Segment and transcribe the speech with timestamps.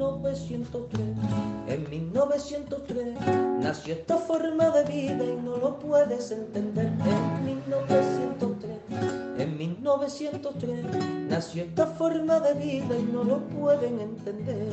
[0.00, 1.16] 1903.
[1.68, 3.20] En 1903
[3.60, 6.86] nació esta forma de vida y no lo puedes entender.
[6.86, 8.78] En 1903,
[9.38, 10.84] en 1903
[11.28, 14.72] nació esta forma de vida y no lo pueden entender.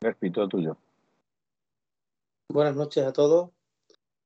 [0.00, 0.76] Respito tuyo.
[2.48, 3.55] Buenas noches a todos.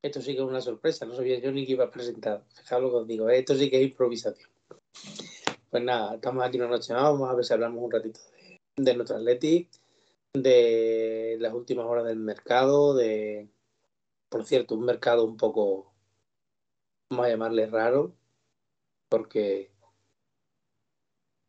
[0.03, 2.43] Esto sí que es una sorpresa, no sabía yo ni que iba a presentar.
[2.55, 3.39] Fijaos lo que os digo, ¿eh?
[3.39, 4.51] esto sí que es improvisación.
[5.71, 8.61] Pues nada, estamos aquí una noche más, vamos a ver si hablamos un ratito de,
[8.83, 9.69] de nuestro Atleti,
[10.33, 13.51] de las últimas horas del mercado, de,
[14.31, 15.93] por cierto, un mercado un poco,
[17.11, 18.17] vamos a llamarle raro,
[19.11, 19.71] porque,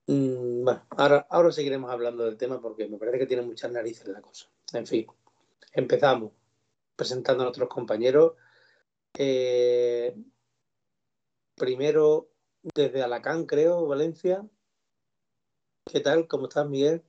[0.08, 4.08] mm, bueno, ahora, ahora seguiremos hablando del tema porque me parece que tiene muchas narices
[4.08, 4.50] la cosa.
[4.74, 5.08] En fin,
[5.74, 6.34] empezamos
[7.02, 8.34] presentando a nuestros compañeros.
[9.18, 10.16] Eh,
[11.56, 12.30] primero
[12.76, 14.46] desde Alacán, creo, Valencia.
[15.92, 16.28] ¿Qué tal?
[16.28, 17.02] ¿Cómo estás, Miguel?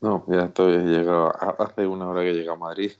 [0.00, 1.30] No, ya estoy llegado.
[1.60, 2.92] Hace una hora que llegué a Madrid.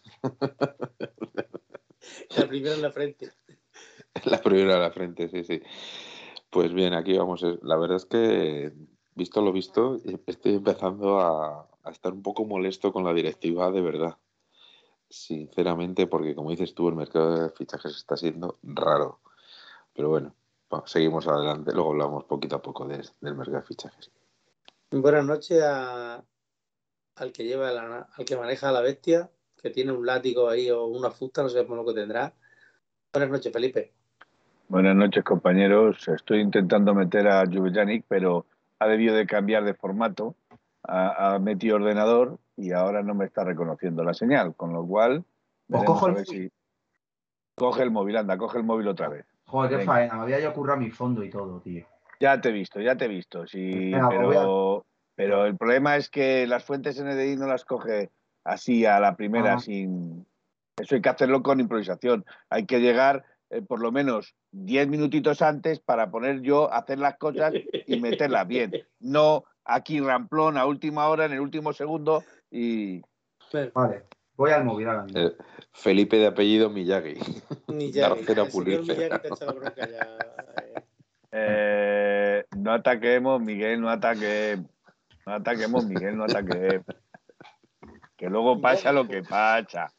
[2.37, 3.33] La primera en la frente.
[4.27, 5.63] La primera en la frente, sí, sí.
[6.51, 7.43] Pues bien, aquí vamos.
[7.63, 8.71] La verdad es que,
[9.15, 13.81] visto lo visto, estoy empezando a, a estar un poco molesto con la directiva de
[13.81, 14.19] verdad
[15.15, 19.21] sinceramente, porque como dices tú, el mercado de fichajes está siendo raro.
[19.95, 20.35] Pero bueno,
[20.87, 24.11] seguimos adelante, luego hablamos poquito a poco de, del mercado de fichajes.
[24.91, 26.25] Buenas noches a,
[27.17, 29.31] al que lleva la, al que maneja a la bestia,
[29.61, 32.35] que tiene un látigo ahí o una fusta, no sé cómo lo que tendrá.
[33.13, 33.93] Buenas noches, Felipe.
[34.69, 36.09] Buenas noches, compañeros.
[36.09, 38.47] Estoy intentando meter a Juvenic, pero
[38.79, 40.35] ha debido de cambiar de formato.
[40.87, 45.25] Ha, ha metido ordenador y ahora no me está reconociendo la señal, con lo cual
[45.69, 46.51] Pues cojo el si
[47.55, 49.25] coge el móvil, anda, coge el móvil otra vez.
[49.47, 49.93] Joder, qué Venga.
[49.93, 51.85] faena, me había yo currado mi fondo y todo, tío.
[52.21, 55.97] Ya te he visto, ya te he visto, sí, Venga, pues pero, pero el problema
[55.97, 58.11] es que las fuentes NDI no las coge
[58.45, 59.59] así a la primera Ah.
[59.59, 60.27] sin
[60.77, 62.25] eso hay que hacerlo con improvisación.
[62.51, 67.17] Hay que llegar eh, por lo menos 10 minutitos antes para poner yo, hacer las
[67.17, 67.53] cosas
[67.87, 68.73] y meterlas bien.
[68.99, 73.03] No aquí ramplón a última hora, en el último segundo y
[73.73, 74.05] Vale,
[74.37, 75.21] voy al móvil ahora mismo.
[75.21, 75.37] Eh,
[75.73, 77.15] Felipe de apellido Miyagi.
[77.69, 78.23] Miyagi.
[78.23, 78.35] Miyagi te
[79.87, 80.19] ya.
[80.57, 80.75] eh.
[81.37, 84.59] Eh, no ataquemos, Miguel, no ataque.
[85.27, 86.83] No ataquemos, Miguel, no ataque.
[88.17, 89.93] Que luego pasa lo que pasa.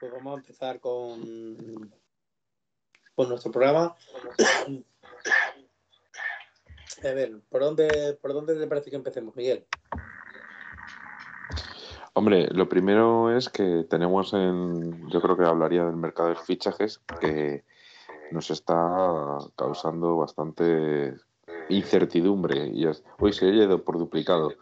[0.00, 1.92] Pues vamos a empezar con,
[3.14, 3.94] con nuestro programa.
[7.02, 9.64] A ver, ¿por dónde, ¿por dónde te parece que empecemos, Miguel?
[12.12, 17.00] Hombre, lo primero es que tenemos en, yo creo que hablaría del mercado de fichajes,
[17.20, 17.64] que
[18.30, 21.14] nos está causando bastante
[21.70, 22.66] incertidumbre.
[22.66, 24.54] Y es, uy, se oye por duplicado.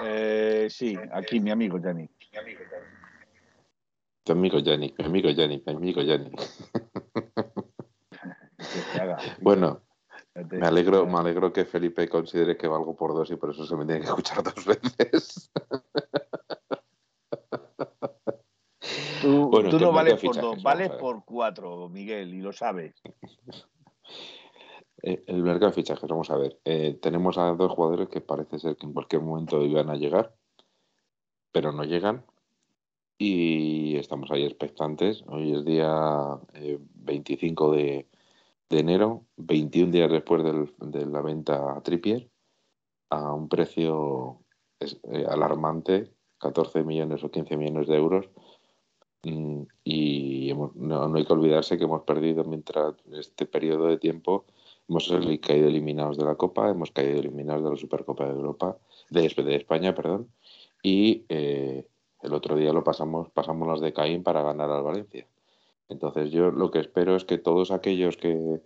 [0.00, 2.08] Eh, sí, aquí mi amigo Jenny.
[4.22, 6.30] Tu amigo Yanni, mi amigo Yanni, mi amigo Yanni.
[8.56, 9.18] Que se haga.
[9.42, 9.82] Bueno,
[10.34, 13.76] me alegro, me alegro que Felipe considere que valgo por dos y por eso se
[13.76, 15.50] me tiene que escuchar dos veces.
[19.22, 23.00] Tú, Bueno, tú que no vales por dos, vales por cuatro, Miguel, y lo sabes.
[25.02, 26.58] Eh, El mercado de fichajes, vamos a ver.
[26.64, 30.34] Eh, tenemos a dos jugadores que parece ser que en cualquier momento iban a llegar,
[31.52, 32.24] pero no llegan.
[33.16, 35.22] Y estamos ahí expectantes.
[35.28, 38.08] Hoy es día eh, 25 de,
[38.74, 42.28] de enero, 21 días después del- de la venta a Trippier,
[43.10, 44.40] a un precio
[44.80, 48.28] eh, alarmante, 14 millones o 15 millones de euros.
[49.22, 53.98] Mm, Y hemos- no, no hay que olvidarse que hemos perdido mientras este periodo de
[53.98, 54.44] tiempo
[54.88, 55.08] hemos
[55.40, 58.76] caído eliminados de la Copa, hemos caído eliminados de la Supercopa de Europa,
[59.10, 60.28] de, de España, perdón,
[60.82, 61.86] y eh,
[62.22, 65.26] el otro día lo pasamos, pasamos las de Caín para ganar al Valencia.
[65.88, 68.60] Entonces yo lo que espero es que todos aquellos que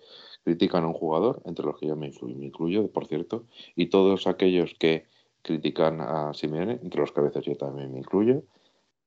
[0.44, 3.44] critican a un jugador, entre los que yo me incluyo, me incluyo, por cierto,
[3.74, 5.06] y todos aquellos que
[5.42, 8.44] critican a Simeone, entre los que a veces yo también me incluyo,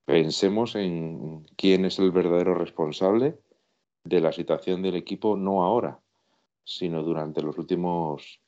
[0.06, 3.38] Pensemos en quién es el verdadero responsable
[4.04, 6.02] de la situación del equipo, no ahora,
[6.64, 8.42] sino durante los últimos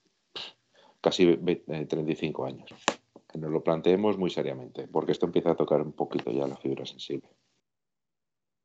[1.00, 2.70] casi 35 eh, años.
[3.32, 6.58] Que nos lo planteemos muy seriamente, porque esto empieza a tocar un poquito ya la
[6.58, 7.30] fibra sensible.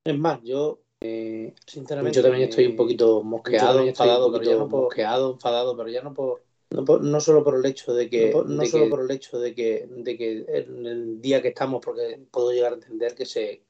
[0.04, 4.68] Es más, yo eh, sinceramente yo también estoy un poquito mosqueado, enfadado, pero ya no
[4.68, 8.66] por, mosqueado, enfadado, pero ya no por no, solo por el hecho de que no,
[8.66, 12.52] solo por el hecho de que, de que en el día que estamos porque puedo
[12.52, 13.62] llegar a entender que se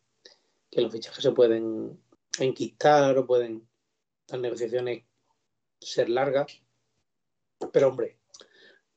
[0.71, 1.99] que los fichajes se pueden
[2.41, 3.67] enquistar o pueden
[4.29, 5.05] las negociaciones
[5.81, 6.61] ser largas.
[7.73, 8.19] Pero hombre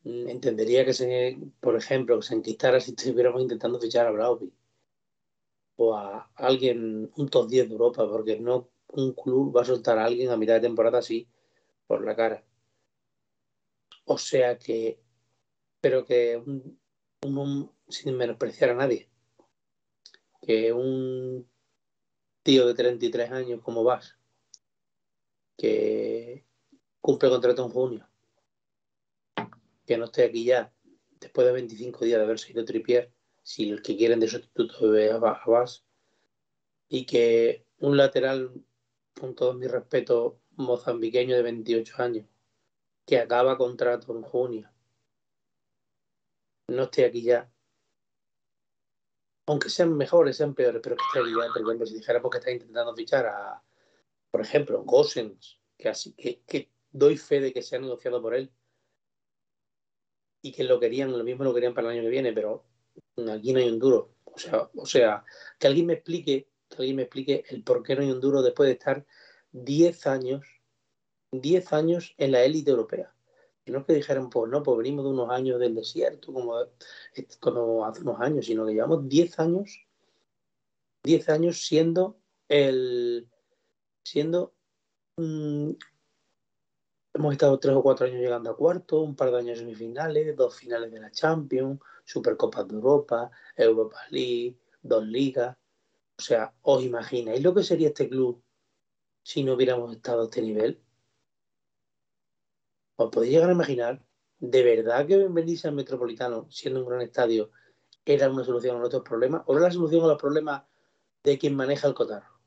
[0.04, 4.52] entendería que se por ejemplo que se enquistara si estuviéramos intentando fichar a Brauby
[5.90, 10.06] a alguien un top 10 de Europa porque no un club va a soltar a
[10.06, 11.28] alguien a mitad de temporada así
[11.88, 12.44] por la cara.
[14.06, 15.00] O sea que,
[15.80, 19.10] pero que un, sin menospreciar a nadie,
[20.42, 21.48] que un
[22.44, 24.18] tío de 33 años como vas,
[25.58, 26.46] que
[27.00, 28.10] cumple contrato en junio,
[29.86, 30.74] que no esté aquí ya,
[31.20, 33.14] después de 25 días de haber sido tripier,
[33.44, 35.86] si el que quieren de sustituto es a Vas,
[36.88, 38.64] y que un lateral,
[39.20, 42.28] con todo mi respeto, mozambiqueño de 28 años,
[43.06, 44.70] que acaba contrato en junio.
[46.68, 47.52] No esté aquí ya.
[49.48, 51.52] Aunque sean mejores, sean peores, pero que esté aquí ya.
[51.52, 53.64] Por ejemplo, si dijéramos que está intentando fichar a,
[54.30, 58.36] por ejemplo, Gosens, que, así, que, que doy fe de que se ha negociado por
[58.36, 58.52] él
[60.42, 62.66] y que lo querían, lo mismo lo querían para el año que viene, pero
[63.32, 64.14] aquí no hay un duro.
[64.26, 65.26] O sea, o sea,
[65.60, 68.42] que alguien me explique, que alguien me explique el por qué no hay un duro
[68.42, 69.06] después de estar
[69.52, 70.62] 10 años
[71.32, 73.14] 10 años en la élite europea.
[73.66, 76.56] Y no es que dijeran, pues no, pues venimos de unos años del desierto, como,
[77.40, 79.86] como hace unos años, sino que llevamos 10 años,
[81.04, 82.18] 10 años siendo
[82.50, 83.28] el,
[84.04, 84.54] siendo,
[85.18, 85.72] mm,
[87.22, 90.56] hemos estado 3 o 4 años llegando a cuarto, un par de años semifinales, dos
[90.56, 95.56] finales de la Champions, Supercopas de Europa, Europa League, dos ligas.
[96.18, 98.42] O sea, ¿os imagináis lo que sería este club
[99.24, 100.82] si no hubiéramos estado a este nivel?
[102.96, 104.04] ¿Os podéis llegar a imaginar
[104.40, 107.52] de verdad que venirse al Metropolitano, siendo un gran estadio,
[108.04, 109.44] era una solución a nuestros problemas?
[109.46, 110.64] ¿O era la solución a los problemas
[111.24, 112.41] de quien maneja el cotarro?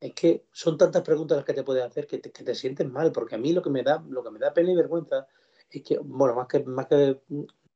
[0.00, 3.10] Es que son tantas preguntas las que te puedes hacer que te, que sientes mal,
[3.12, 5.26] porque a mí lo que me da, lo que me da pena y vergüenza
[5.70, 7.20] es que, bueno, más que, más que,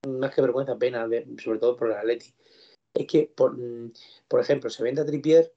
[0.09, 1.09] más que vergüenza, pena,
[1.43, 2.33] sobre todo por el Atleti,
[2.95, 3.57] es que, por,
[4.29, 5.53] por ejemplo, se vende a Tripier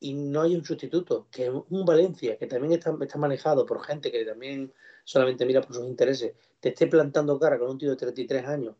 [0.00, 4.12] y no hay un sustituto, que un Valencia, que también está, está, manejado por gente
[4.12, 4.72] que también
[5.04, 8.76] solamente mira por sus intereses, te esté plantando cara con un tío de 33 años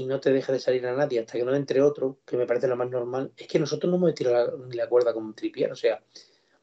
[0.00, 2.46] y no te deja de salir a nadie hasta que no entre otro, que me
[2.46, 5.34] parece lo más normal, es que nosotros no hemos tirado ni la cuerda como un
[5.34, 6.02] tripier, o sea,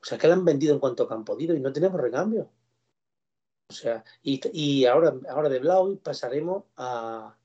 [0.01, 2.49] o sea, que la han vendido en cuanto han podido y no tenemos recambio.
[3.69, 7.37] O sea, y, y ahora, ahora de Blau pasaremos a,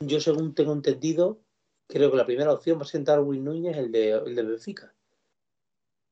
[0.00, 1.40] yo según tengo entendido,
[1.86, 4.94] creo que la primera opción va a ser Darwin Núñez, el de, el de Benfica.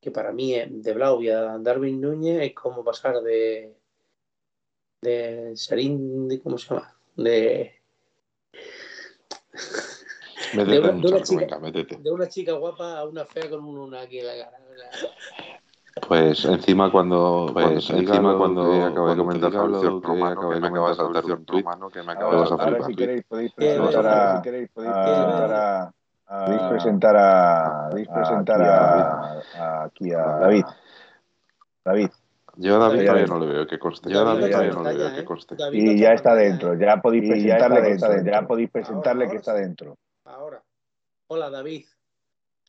[0.01, 3.75] Que para mí, de Blau y a Darwin Núñez es como pasar de.
[5.01, 6.97] de Sarín, ¿cómo se llama?
[7.15, 7.80] De.
[10.53, 14.33] De una, chica, de una, chica, guapa a una fea con una aquí en la
[14.33, 14.57] cara.
[16.07, 20.95] Pues encima cuando, pues encima cuando acabo de comentar Fabricio Romano, que me acaba de
[20.95, 24.35] saltar un tuit romano que me acaba de saltar Ahora si queréis podéis presentar a,
[24.37, 25.91] si queréis podéis presentar a,
[26.45, 30.65] podéis presentar a, podéis presentar a, aquí a David.
[31.83, 32.09] David.
[32.55, 34.09] Yo a David todavía no le veo que conste.
[34.09, 35.55] Yo a David todavía no le veo que conste.
[35.73, 36.73] Y ya está dentro.
[36.79, 38.31] Ya podéis presentarle que está dentro.
[38.31, 39.97] Ya podéis presentarle que está dentro.
[40.31, 40.63] Ahora.
[41.27, 41.85] Hola David.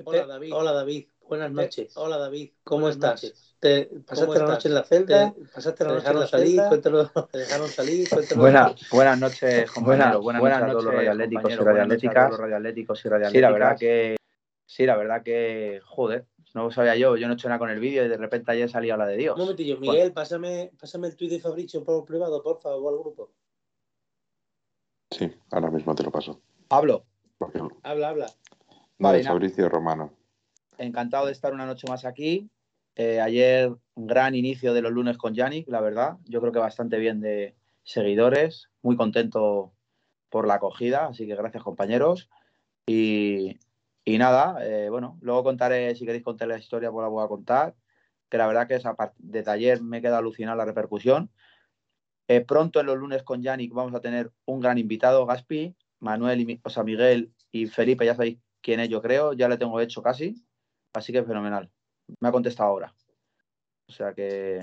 [0.05, 0.53] Hola David.
[0.53, 1.07] Hola David.
[1.29, 1.97] Buenas noches.
[1.97, 3.57] Hola David, ¿cómo estás?
[3.61, 5.35] ¿Te pasaste la noche en la celda?
[5.55, 6.63] ¿Pasaste la noche en la salir?
[6.69, 8.09] Cuéntalo, ¿Te dejaron salir?
[8.35, 10.21] Buena, buenas noches, compañeros.
[10.23, 12.37] Buenas, buenas, noches a todos los radioatléticos y radioatléticas.
[12.37, 13.33] radioatléticos y radioatléticas.
[13.33, 14.17] Sí, la verdad que
[14.67, 17.71] sí, la verdad que joder, no lo sabía yo, yo no he hecho nada con
[17.71, 19.37] el vídeo y de repente ayer salía la de Dios.
[19.37, 23.31] Un momentillo, Miguel, pásame, pásame el tuit de Fabricio por privado, por favor, al grupo.
[25.11, 26.41] Sí, ahora mismo te lo paso.
[27.83, 28.27] Habla, habla.
[28.99, 30.13] Vale, Fabricio Romano
[30.79, 32.51] encantado de estar una noche más aquí.
[32.95, 36.19] Eh, ayer, un gran inicio de los lunes con Yannick, la verdad.
[36.25, 38.69] Yo creo que bastante bien de seguidores.
[38.83, 39.73] Muy contento
[40.29, 42.29] por la acogida, así que gracias, compañeros.
[42.87, 43.59] Y,
[44.07, 47.75] nada, eh, bueno, luego contaré, si queréis contar la historia, pues la voy a contar.
[48.29, 48.85] Que la verdad que es,
[49.19, 51.31] desde ayer me queda alucinada la repercusión.
[52.29, 56.41] Eh, pronto en los lunes con Yannick vamos a tener un gran invitado, Gaspi, Manuel
[56.41, 59.81] y o sea, Miguel Y Felipe, ya sabéis quién es, yo creo, ya le tengo
[59.81, 60.35] hecho casi,
[60.93, 61.71] así que fenomenal.
[62.21, 62.95] Me ha contestado ahora.
[63.89, 64.61] O sea que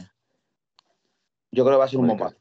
[1.51, 2.37] yo creo que va a ser un bombazo.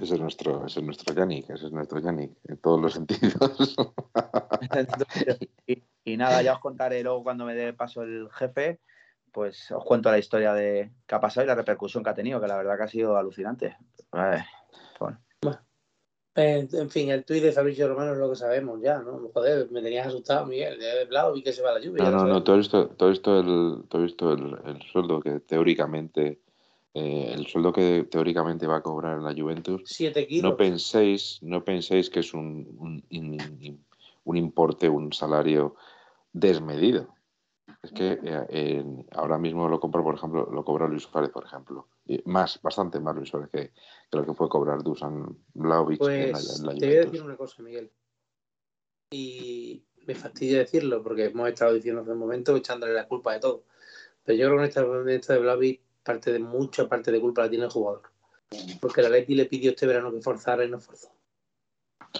[0.00, 3.76] Ese es nuestro, ese es nuestro Yannick, ese es nuestro Yannick, en todos los sentidos.
[5.66, 8.80] y, y, nada, ya os contaré luego cuando me dé paso el jefe,
[9.32, 12.40] pues os cuento la historia de qué ha pasado y la repercusión que ha tenido,
[12.40, 13.76] que la verdad que ha sido alucinante.
[16.38, 19.28] En fin, el tuit de Fabricio Romano es lo que sabemos ya, ¿no?
[19.34, 22.04] Joder, me tenías asustado, Miguel, de lado y que se va la lluvia.
[22.04, 26.40] No, no, no, todo esto, todo esto, el, todo esto el, el sueldo que teóricamente
[26.94, 29.82] eh, el sueldo que teóricamente va a cobrar la Juventus,
[30.42, 32.66] no penséis, no penséis que es un,
[33.10, 33.78] un,
[34.24, 35.76] un, importe, un salario
[36.32, 37.08] desmedido.
[37.82, 41.86] Es que eh, ahora mismo lo compro, por ejemplo, lo cobra Luis Suárez, por ejemplo.
[42.24, 43.72] Más, bastante más Luis Suárez que,
[44.10, 46.78] que lo que puede cobrar Dusan Blaovic pues, en la, Juventus.
[46.78, 47.92] Te voy a decir una cosa, Miguel.
[49.10, 53.40] Y me fastidia decirlo porque hemos estado diciendo hace un momento echándole la culpa de
[53.40, 53.64] todo.
[54.24, 57.50] Pero yo creo que en esta, de Blaovic parte de mucha parte de culpa la
[57.50, 58.02] tiene el jugador.
[58.80, 61.10] Porque la Leti le pidió este verano que forzara y no forzó.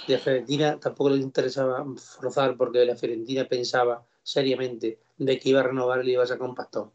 [0.07, 5.61] Y a Fiorentina tampoco le interesaba forzar porque la Fiorentina pensaba seriamente de que iba
[5.61, 6.92] a renovar y le iba a sacar un pastón.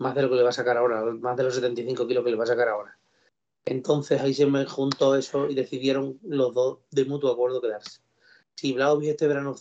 [0.00, 2.30] Más de lo que le va a sacar ahora, más de los 75 kilos que
[2.30, 2.96] le va a sacar ahora.
[3.66, 8.00] Entonces ahí se me juntó eso y decidieron los dos de mutuo acuerdo quedarse.
[8.54, 9.54] Si Vlaovic este verano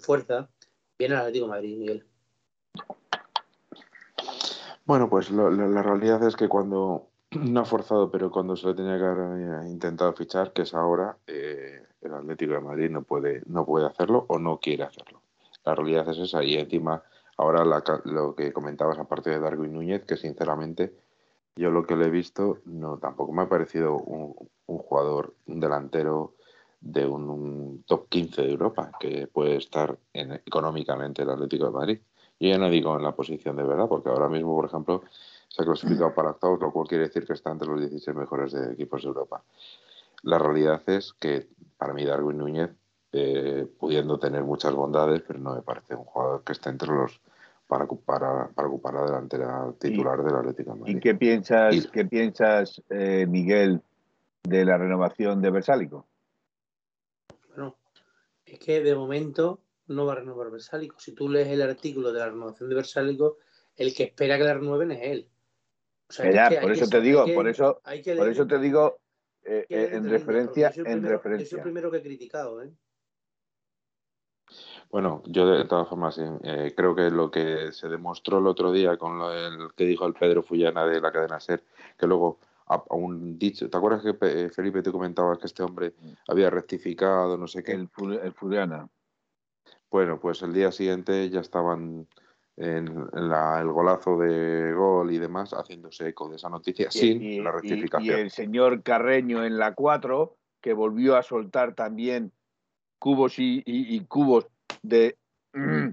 [0.00, 0.48] fuerza,
[0.98, 2.06] viene al Atlético de Madrid, Miguel.
[4.86, 8.68] Bueno, pues lo, lo, la realidad es que cuando no ha forzado, pero cuando se
[8.68, 13.02] le tenía que haber intentado fichar, que es ahora, eh, el Atlético de Madrid no
[13.02, 15.20] puede, no puede hacerlo o no quiere hacerlo.
[15.62, 17.02] La realidad es esa y encima
[17.36, 20.94] ahora la, lo que comentabas aparte de Darwin Núñez, que sinceramente
[21.56, 24.34] yo lo que le he visto no tampoco me ha parecido un,
[24.66, 26.34] jugador, un delantero
[26.80, 31.70] de un, un, top 15 de Europa que puede estar en, económicamente el Atlético de
[31.70, 32.00] Madrid.
[32.40, 35.04] Yo ya no digo en la posición de verdad, porque ahora mismo, por ejemplo,
[35.48, 38.52] se ha clasificado para octavos, lo cual quiere decir que está entre los 16 mejores
[38.52, 39.44] de equipos de Europa.
[40.22, 41.48] La realidad es que
[41.78, 42.70] para mí Darwin Núñez,
[43.16, 47.20] eh, pudiendo tener muchas bondades, pero no me parece un jugador que esté entre los
[47.68, 50.96] para ocupar, para ocupar la delantera titular del Atlético de Madrid.
[50.96, 51.88] ¿Y qué piensas, y...
[51.88, 53.80] ¿qué piensas eh, Miguel,
[54.42, 56.08] de la renovación de Versálico?
[57.48, 57.76] Bueno,
[58.44, 60.98] es que de momento no va a renovar Versálico.
[60.98, 63.38] Si tú lees el artículo de la renovación de Versálico,
[63.76, 65.28] el que espera que la renueven es él.
[66.08, 67.80] O sea, ya, es que por eso te digo, que, por eso,
[68.16, 68.98] por eso te digo
[69.44, 71.46] eh, eh, en referencia, en primero, referencia.
[71.46, 72.70] Eso es primero que he criticado, ¿eh?
[74.94, 78.96] Bueno, yo de todas formas eh, creo que lo que se demostró el otro día
[78.96, 81.64] con lo el que dijo el Pedro Fullana de la cadena SER,
[81.98, 85.64] que luego a, a un dicho, ¿te acuerdas que eh, Felipe te comentaba que este
[85.64, 85.94] hombre
[86.28, 87.72] había rectificado, no sé qué?
[87.72, 87.88] El,
[88.22, 88.88] el Fullana.
[89.90, 92.06] Bueno, pues el día siguiente ya estaban
[92.56, 97.20] en, la, el golazo de gol y demás haciéndose eco de esa noticia y, sin
[97.20, 98.16] y, la rectificación.
[98.16, 102.30] Y, el señor Carreño en la 4, que volvió a soltar también
[103.04, 104.46] cubos y, cubos
[104.84, 105.16] de
[105.52, 105.88] mm,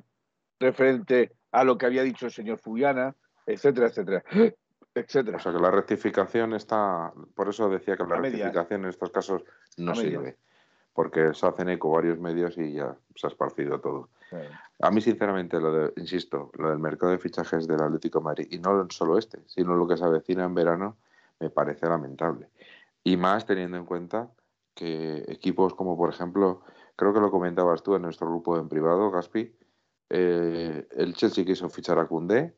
[0.60, 4.24] referente a lo que había dicho el señor Fullana, etcétera, etcétera.
[4.94, 5.38] Etcétera.
[5.38, 8.88] O sea que la rectificación está, por eso decía que la, la rectificación media.
[8.88, 9.44] en estos casos
[9.78, 10.18] no sirve.
[10.18, 10.38] Media
[10.94, 14.10] porque se hacen eco varios medios y ya se ha esparcido todo.
[14.80, 18.48] A mí, sinceramente, lo de, insisto, lo del mercado de fichajes del Atlético de Madrid,
[18.50, 20.98] y no solo este, sino lo que se avecina en verano,
[21.40, 22.48] me parece lamentable.
[23.04, 24.30] Y más teniendo en cuenta
[24.74, 26.62] que equipos como, por ejemplo,
[27.02, 29.52] creo que lo comentabas tú en nuestro grupo en privado, Gaspi,
[30.12, 32.56] eh, el Chelsea quiso fichar a Cundé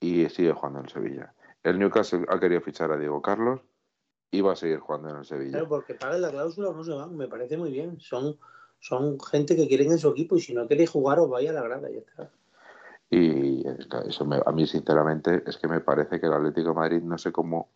[0.00, 1.34] y sigue jugando en Sevilla.
[1.62, 3.60] El Newcastle ha querido fichar a Diego Carlos
[4.30, 5.50] iba a seguir jugando en el Sevilla.
[5.50, 8.00] Claro, porque pagan la cláusula o no se van, me parece muy bien.
[8.00, 8.38] Son,
[8.78, 11.52] son gente que quieren en su equipo y si no queréis jugar os vaya a
[11.52, 12.30] la grada y ya está.
[13.10, 13.62] Y
[14.08, 17.18] eso me, a mí, sinceramente, es que me parece que el Atlético de Madrid, no
[17.18, 17.68] sé cómo,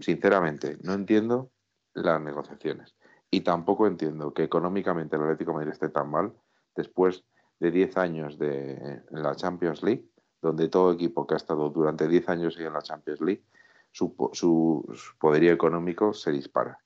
[0.00, 1.50] sinceramente, no entiendo
[1.94, 2.94] las negociaciones.
[3.30, 6.32] Y tampoco entiendo que económicamente el Atlético de Madrid esté tan mal
[6.74, 7.24] después
[7.58, 10.08] de 10 años de en la Champions League,
[10.42, 13.44] donde todo equipo que ha estado durante 10 años en la Champions League
[13.90, 16.78] su, su, su, poderío económico se dispara.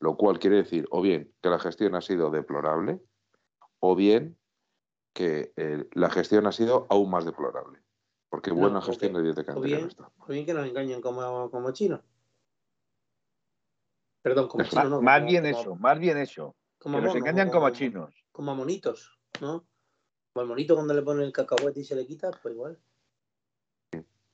[0.00, 3.00] Lo cual quiere decir o bien que la gestión ha sido deplorable
[3.80, 4.36] o bien
[5.12, 7.78] que eh, la gestión ha sido aún más deplorable.
[8.28, 11.70] Porque no, buena gestión de de o bien, o bien que nos engañen como, como
[11.70, 12.00] chinos.
[14.24, 15.02] Perdón, como chinos no.
[15.02, 16.56] Más como, bien como, eso, más bien eso.
[16.78, 18.24] Como que nos engañan como, a chinos.
[18.32, 19.66] Como a monitos, ¿no?
[20.32, 22.80] Como al monito cuando le ponen el cacahuete y se le quita, pues igual.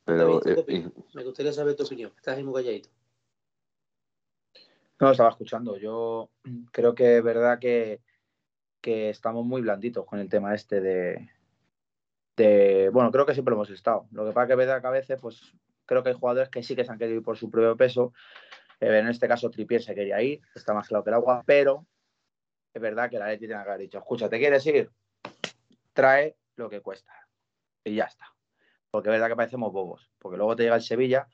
[0.05, 2.13] Pero, David, eh, Me gustaría saber tu opinión.
[2.17, 2.89] Estás ahí muy calladito.
[5.01, 5.77] No, estaba escuchando.
[5.77, 6.31] Yo
[6.71, 8.01] creo que es verdad que
[8.81, 11.29] que estamos muy blanditos con el tema este de,
[12.37, 14.07] de bueno, creo que siempre lo hemos estado.
[14.13, 15.55] Lo que pasa que verdad que a veces, pues
[15.87, 18.13] creo que hay jugadores que sí que se han querido ir por su propio peso.
[18.81, 21.87] En este caso, Tripier se quería ir, está más claro que el agua, pero
[22.73, 24.91] es verdad que la Leti tiene que haber dicho, escucha, ¿te quieres ir?
[25.93, 27.13] Trae lo que cuesta.
[27.85, 28.27] Y ya está.
[28.91, 30.11] Porque es verdad que parecemos bobos.
[30.19, 31.29] Porque luego te llega el Sevilla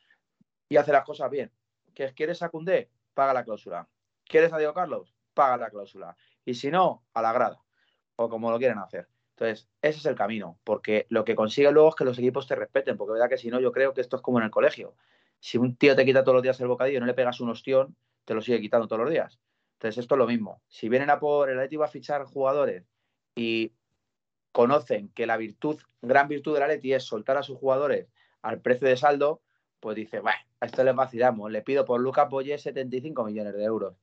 [0.68, 1.52] y hace las cosas bien.
[1.94, 2.90] ¿Que ¿Quieres a Cundé?
[3.14, 3.88] Paga la cláusula.
[4.24, 5.14] ¿Quieres a Diego Carlos?
[5.34, 6.16] Paga la cláusula.
[6.44, 7.62] Y si no, a la grada.
[8.16, 9.08] O como lo quieren hacer.
[9.30, 10.58] Entonces, ese es el camino.
[10.64, 12.96] Porque lo que consigue luego es que los equipos te respeten.
[12.96, 14.94] Porque es verdad que si no, yo creo que esto es como en el colegio.
[15.40, 17.50] Si un tío te quita todos los días el bocadillo y no le pegas un
[17.50, 19.38] ostión, te lo sigue quitando todos los días.
[19.74, 20.62] Entonces, esto es lo mismo.
[20.68, 22.84] Si vienen a por el Atleti va a fichar jugadores
[23.34, 23.72] y
[24.52, 28.08] conocen que la virtud, gran virtud del Atleti es soltar a sus jugadores
[28.42, 29.42] al precio de saldo,
[29.80, 33.64] pues dice, bueno, a esto le vacilamos, le pido por Luca Polle 75 millones de
[33.64, 33.96] euros.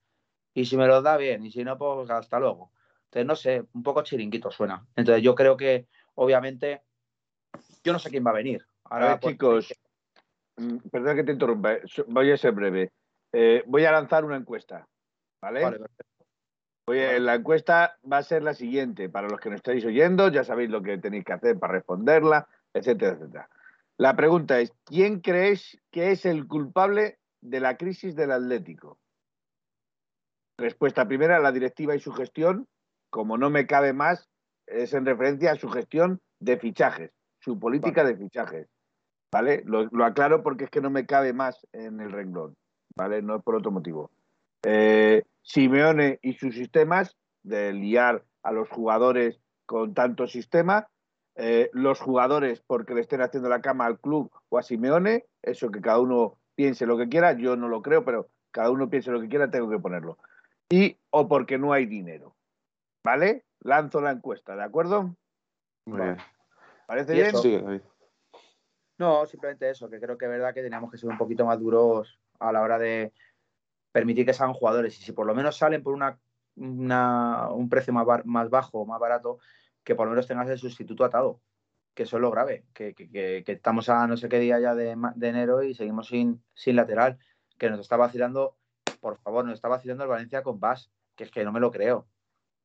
[0.54, 2.72] Y si me los da bien, y si no, pues hasta luego.
[3.06, 4.86] Entonces, no sé, un poco chiringuito suena.
[4.96, 6.84] Entonces, yo creo que, obviamente,
[7.84, 8.66] yo no sé quién va a venir.
[8.84, 9.74] Ahora, chicos,
[10.58, 12.92] mm, perdón que te interrumpa, eh, voy a ser breve.
[13.32, 14.88] Eh, voy a lanzar una encuesta.
[15.42, 15.80] ¿Vale?
[16.86, 19.10] la encuesta va a ser la siguiente.
[19.10, 22.48] Para los que no estáis oyendo, ya sabéis lo que tenéis que hacer para responderla,
[22.74, 23.50] etcétera, etcétera.
[23.98, 29.00] La pregunta es, ¿quién creéis que es el culpable de la crisis del Atlético?
[30.58, 32.68] Respuesta primera, la directiva y su gestión.
[33.10, 34.30] Como no me cabe más,
[34.66, 38.68] es en referencia a su gestión de fichajes, su política de fichajes.
[39.34, 39.64] ¿Vale?
[39.66, 42.56] Lo, lo, aclaro porque es que no me cabe más en el renglón.
[42.96, 43.24] ¿Vale?
[43.24, 44.12] No es por otro motivo.
[44.64, 50.88] Eh, Simeone y sus sistemas, de liar a los jugadores con tanto sistema,
[51.36, 55.72] eh, los jugadores porque le estén haciendo la cama al club o a Simeone, eso
[55.72, 59.12] que cada uno piense lo que quiera, yo no lo creo, pero cada uno piense
[59.12, 60.20] lo que quiera, tengo que ponerlo.
[60.70, 62.36] Y o porque no hay dinero.
[63.04, 63.46] ¿Vale?
[63.62, 65.16] Lanzo la encuesta, ¿de acuerdo?
[65.86, 66.18] Muy bien.
[66.86, 67.36] ¿Parece bien?
[67.36, 67.60] Sí,
[69.04, 71.60] No, simplemente eso, que creo que es verdad que teníamos que ser un poquito más
[71.60, 73.12] duros a la hora de,
[73.92, 74.98] permitir que salgan jugadores.
[74.98, 76.18] Y si por lo menos salen por una,
[76.56, 79.40] un precio más, más bajo, más barato,
[79.84, 81.42] que por lo menos tengas el sustituto atado.
[81.94, 84.96] Que eso es lo grave, que, que, estamos a no sé qué día ya de,
[85.16, 87.20] de, enero y seguimos sin, sin lateral.
[87.58, 88.56] Que nos está vacilando,
[89.02, 91.72] por favor, nos está vacilando el Valencia con Vas, que es que no me lo
[91.72, 92.08] creo.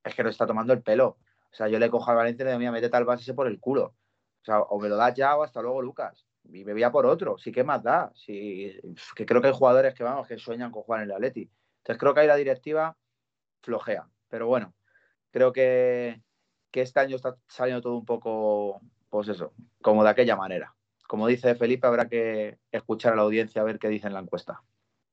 [0.05, 1.19] Es que nos está tomando el pelo.
[1.51, 3.35] O sea, yo le cojo al Valencia y le digo, mira, mete tal Vas ese
[3.35, 3.97] por el culo.
[4.43, 6.91] O sea, o me lo das ya o hasta luego, Lucas y me voy a
[6.91, 7.39] por otro.
[7.39, 8.13] Sí que más da.
[8.15, 8.79] Sí,
[9.15, 11.51] que creo que hay jugadores que vamos que sueñan con jugar en el Atleti.
[11.79, 12.97] Entonces creo que ahí la directiva
[13.63, 14.07] flojea.
[14.29, 14.75] Pero bueno,
[15.31, 16.21] creo que,
[16.71, 18.81] que este año está saliendo todo un poco,
[19.11, 20.75] pues eso, como de aquella manera.
[21.07, 24.21] Como dice Felipe, habrá que escuchar a la audiencia a ver qué dice en la
[24.21, 24.63] encuesta.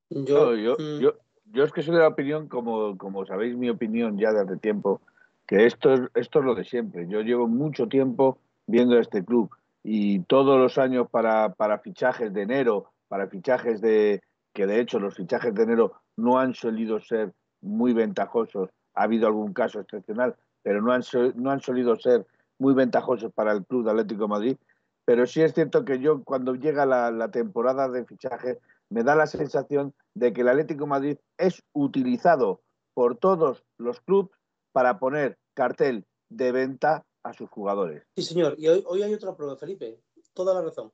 [0.09, 0.99] Yo, yo, mm.
[0.99, 1.13] yo,
[1.45, 4.57] yo, es que soy de la opinión, como, como sabéis mi opinión ya de hace
[4.57, 5.01] tiempo,
[5.47, 7.07] que esto es, esto es lo de siempre.
[7.07, 9.49] Yo llevo mucho tiempo viendo este club
[9.87, 14.99] y todos los años para, para fichajes de enero, para fichajes de que de hecho
[14.99, 18.71] los fichajes de enero no han solido ser muy ventajosos.
[18.95, 21.03] Ha habido algún caso excepcional, pero no han,
[21.35, 22.25] no han solido ser
[22.57, 24.57] muy ventajosos para el Club de Atlético Madrid.
[25.05, 28.57] Pero sí es cierto que yo cuando llega la, la temporada de fichajes
[28.89, 32.61] me da la sensación de que el Atlético Madrid es utilizado
[32.95, 34.31] por todos los clubes
[34.71, 38.03] para poner cartel de venta a sus jugadores.
[38.15, 38.55] Sí, señor.
[38.57, 39.99] Y hoy, hoy hay otra prueba, Felipe.
[40.33, 40.91] Toda la razón.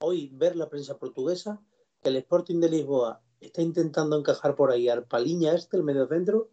[0.00, 1.60] Hoy ver la prensa portuguesa
[2.02, 6.06] que el Sporting de Lisboa está intentando encajar por ahí al Paliña este, el medio
[6.06, 6.48] centro,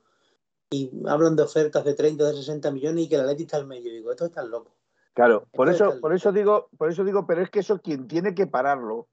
[0.70, 3.68] y hablan de ofertas de 30, de 60 millones y que la Leti está al
[3.68, 3.92] medio.
[3.92, 4.78] Digo, esto está loco.
[5.14, 8.34] Claro, por eso, por eso digo, por eso digo, pero es que eso quien tiene
[8.34, 9.10] que pararlo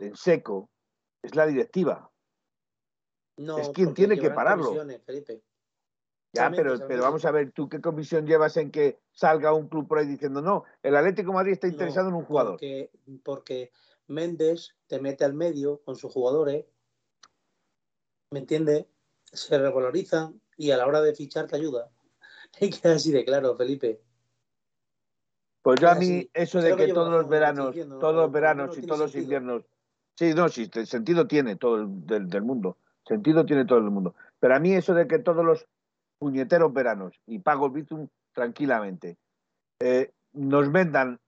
[0.00, 0.68] en seco
[1.22, 2.10] es la directiva.
[3.36, 4.74] No, es quien tiene que pararlo.
[6.36, 9.88] Ya, pero, pero vamos a ver, ¿tú qué comisión llevas en que salga un club
[9.88, 10.64] por ahí diciendo no?
[10.82, 12.52] El Atlético Madrid está interesado en un jugador.
[12.52, 12.90] Porque,
[13.24, 13.72] porque
[14.06, 16.66] Méndez te mete al medio con sus jugadores,
[18.30, 18.86] ¿me entiendes?
[19.24, 21.90] Se revalorizan y a la hora de fichar te ayuda.
[22.60, 24.00] Hay que así de claro, Felipe.
[25.62, 29.00] Pues yo a mí, eso de que, todos los veranos, todos los veranos y todos
[29.00, 29.64] los inviernos.
[30.14, 32.78] Sí, no, sí, sentido tiene todo el del, del mundo.
[33.04, 34.14] Sentido tiene todo el mundo.
[34.38, 35.66] Pero a mí eso de que todos los
[36.18, 39.18] puñeteros veranos y pago el Bizum tranquilamente.
[39.80, 41.20] Eh, nos vendan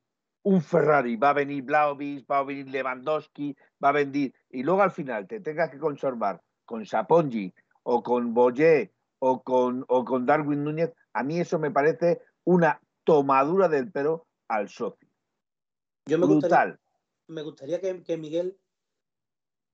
[0.43, 4.83] un Ferrari, va a venir Blaovic, va a venir Lewandowski, va a venir, y luego
[4.83, 10.27] al final te tengas que conservar con Sapongi o con Boyer o con, o con
[10.27, 15.09] Darwin Núñez, a mí eso me parece una tomadura del pelo al socio.
[16.07, 16.71] Yo me Brutal.
[16.71, 16.79] Gustaría,
[17.27, 18.59] me gustaría que, que Miguel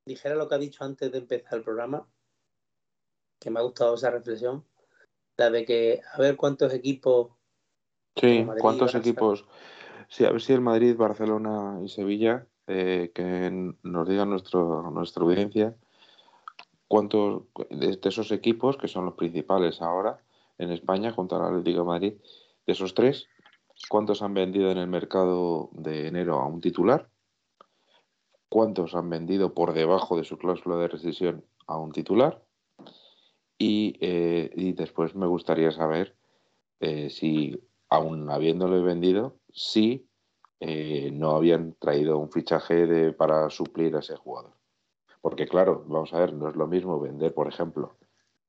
[0.07, 2.09] dijera lo que ha dicho antes de empezar el programa,
[3.38, 4.64] que me ha gustado esa reflexión
[5.36, 7.32] La de que a ver cuántos equipos.
[8.16, 8.98] Sí, Madrid, ¿cuántos Barça.
[9.00, 9.44] equipos?
[10.08, 15.24] Sí, a ver si el Madrid, Barcelona y Sevilla, eh, que nos diga nuestro, nuestra
[15.24, 15.74] audiencia,
[16.86, 20.22] cuántos de, de esos equipos, que son los principales ahora
[20.58, 22.12] en España, junto al Atlético de Madrid,
[22.66, 23.26] de esos tres,
[23.88, 27.08] ¿cuántos han vendido en el mercado de enero a un titular?
[28.48, 32.40] ¿Cuántos han vendido por debajo de su cláusula de rescisión a un titular?
[33.58, 36.16] Y, eh, y después me gustaría saber
[36.80, 40.08] eh, si, aún habiéndole vendido, si
[40.60, 44.52] eh, no habían traído un fichaje de, para suplir a ese jugador.
[45.20, 47.96] Porque claro, vamos a ver, no es lo mismo vender, por ejemplo,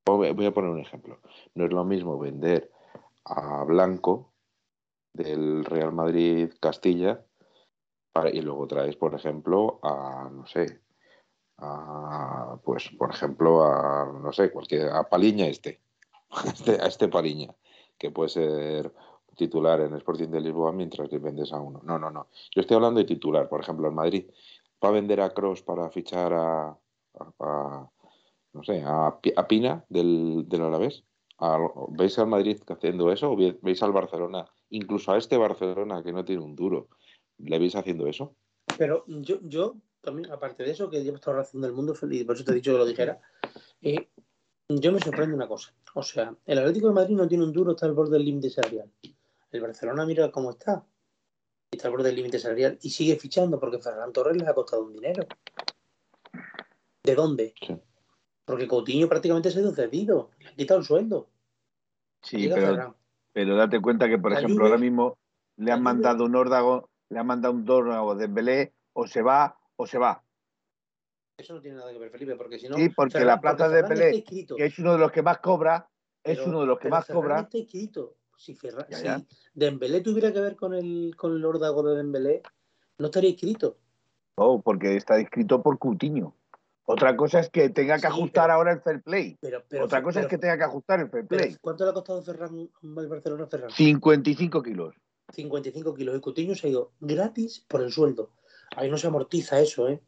[0.04, 1.18] voy a poner un ejemplo,
[1.54, 2.70] no es lo mismo vender
[3.24, 4.32] a Blanco
[5.12, 7.24] del Real Madrid Castilla
[8.12, 10.80] para- y luego traes, por ejemplo, a, no sé,
[11.58, 15.80] a, pues, por ejemplo, a, no sé, cualquier, a Paliña este,
[16.46, 17.54] este, a este Paliña,
[17.98, 18.92] que puede ser
[19.36, 21.80] titular en Sporting de Lisboa mientras le vendes a uno.
[21.84, 22.28] No, no, no.
[22.54, 24.26] Yo estoy hablando de titular, por ejemplo, en Madrid.
[24.82, 26.76] ¿Va a vender a Cross para fichar a,
[28.52, 31.04] no sé, a, Pi- a Pina del, del Alavés?
[31.38, 31.58] ¿A-
[31.90, 33.30] ¿Veis al Madrid haciendo eso?
[33.30, 36.88] ¿O ve- veis al Barcelona, incluso a este Barcelona que no tiene un duro,
[37.38, 38.34] le veis haciendo eso?
[38.78, 42.24] Pero yo, yo también, aparte de eso, que llevo toda la razón del mundo, y
[42.24, 43.20] por eso te he dicho que lo dijera,
[43.82, 44.08] eh,
[44.68, 45.74] yo me sorprende una cosa.
[45.94, 48.48] O sea, el Atlético de Madrid no tiene un duro, está al borde del límite
[48.50, 48.90] salarial.
[49.50, 50.84] El Barcelona mira cómo está.
[51.70, 54.84] Está al borde del límite salarial y sigue fichando porque Ferran Torres les ha costado
[54.84, 55.26] un dinero.
[57.02, 57.54] ¿De dónde?
[57.60, 57.76] Sí.
[58.44, 60.30] Porque Coutinho prácticamente se ha ido cedido.
[60.38, 61.28] Le han quitado el sueldo.
[62.22, 62.96] Sí, Llega pero, Ferran.
[63.32, 65.18] pero date cuenta que, por La ejemplo, Juve- ahora mismo
[65.56, 69.22] le han Juve- mandado un órdago, le han mandado un órdago de Belé, o se
[69.22, 70.22] va o se va.
[71.38, 72.76] Eso no tiene nada que ver, Felipe, porque si no.
[72.76, 75.88] Sí, porque Ferran- la porque de Pelé, que es uno de los que más cobra,
[76.24, 77.40] es Pero- uno de los que más Ferran cobra.
[77.40, 78.16] está inscrito.
[78.38, 79.22] Si, Ferran, Ya, si ya.
[79.54, 82.42] Dembélé tuviera que ver con el, con el órdago de Dembélé,
[82.98, 83.78] no estaría inscrito.
[84.38, 86.34] No, porque está inscrito por Coutinho.
[86.84, 89.36] Otra cosa es que tenga que Sí, ajustar pero- ahora el fair play.
[89.40, 91.56] Pero, pero, Otra cosa es que tenga que ajustar el fair play.
[91.60, 93.70] ¿Cuánto le ha costado Ferran al Barcelona Ferran?
[93.70, 94.94] 55 kilos.
[95.32, 96.16] 55 kilos.
[96.16, 98.30] Y Coutinho se ha ido gratis por el sueldo.
[98.74, 100.00] Ahí no se amortiza eso, ¿eh?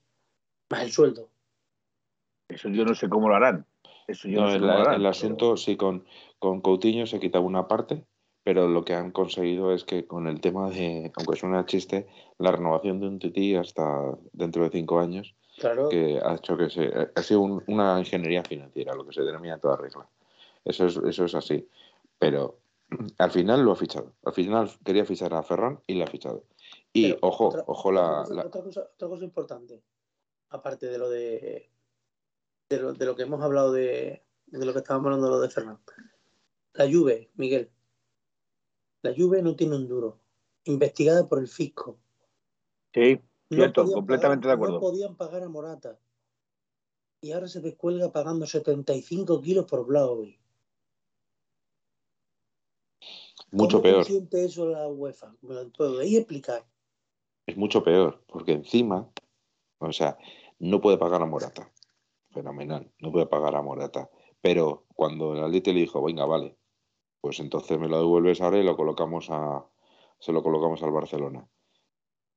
[0.71, 1.29] Más el sueldo.
[2.49, 3.66] Eso yo no sé cómo lo harán.
[4.07, 4.94] Eso yo no, No, sé el, cómo lo harán.
[4.94, 6.05] el asunto, sí, con,
[6.38, 8.05] con Coutinho se quita una parte,
[8.42, 12.07] pero lo que han conseguido es que con el tema de, aunque suena chiste,
[12.38, 15.88] la renovación de un tití hasta dentro de cinco años, Claro.
[15.88, 19.59] que ha hecho que se, ha sido un- una ingeniería financiera, lo que se denomina
[19.59, 20.09] toda regla.
[20.64, 21.68] Eso es, eso es así.
[22.18, 22.59] Pero
[23.18, 24.12] al final lo ha fichado.
[24.25, 26.44] Al final quería fichar a Ferran y lo ha fichado.
[26.92, 29.83] Y Pero ojo, otra- ojo la, otra cosa, otra cosa importante,
[30.51, 31.70] aparte de lo de,
[32.70, 35.40] de lo, de lo que hemos hablado de, de lo que estábamos hablando de lo
[35.40, 35.79] de Ferran.
[36.74, 37.70] La Juve, Miguel.
[39.03, 40.18] La Juve no tiene un duro.
[40.64, 41.98] Investigada por el fisco.
[42.92, 43.20] Sí,
[43.51, 44.74] cierto, completamente pagar- de acuerdo.
[44.74, 45.98] No podían pagar a Morata.
[47.20, 50.38] Y ahora se descuelga pagando 75 kilos por Blaovic.
[53.51, 53.96] mucho ¿Cómo peor.
[54.05, 55.35] consiente eso la UEFA?
[55.42, 56.66] ¿Me lo podéis explicar?
[57.48, 59.08] Es mucho peor, porque encima,
[59.78, 60.18] o sea,
[60.58, 61.72] no puede pagar a Morata.
[62.30, 64.11] Fenomenal, no puede pagar a Morata.
[64.42, 66.58] Pero cuando el Atleti le dijo, venga, vale,
[67.22, 69.64] pues entonces me lo devuelves ahora y lo colocamos a,
[70.18, 71.48] se lo colocamos al Barcelona.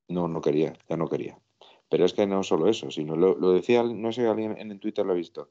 [0.07, 1.37] No, no quería, ya no quería.
[1.89, 5.11] Pero es que no solo eso, sino lo, decía, no sé, alguien en Twitter lo
[5.11, 5.49] ha visto.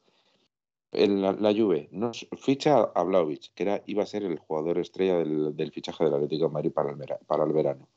[0.91, 4.79] El- la, la Juve nos ficha a Vlaovic, que era, iba a ser el jugador
[4.79, 7.89] estrella del, fichaje del Atlético de Madrid para el, para el verano.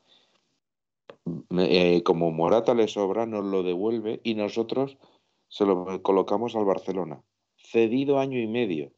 [1.58, 4.98] Eh, como Morata le sobra, nos lo devuelve y nosotros
[5.48, 7.22] se lo colocamos al Barcelona.
[7.56, 8.92] Cedido año y medio.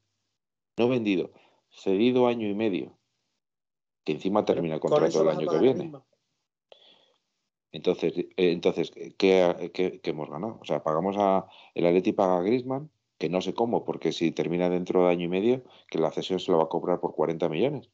[0.76, 1.30] No vendido,
[1.70, 2.98] cedido año y medio.
[4.04, 5.84] Que encima termina contrato el año que viene.
[7.72, 10.58] Entonces, eh, entonces ¿qué, qué- qué hemos ganado?
[10.60, 11.46] O sea, pagamos a.
[11.74, 15.24] El Atleti paga a Griezmann, que no sé cómo, porque si termina dentro de año
[15.24, 17.90] y medio, que la cesión se lo va a cobrar por 40 millones.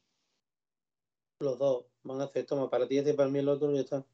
[1.39, 3.81] Los dos van a hacer, toma, para ti este, para mí el otro y ya
[3.81, 4.05] está.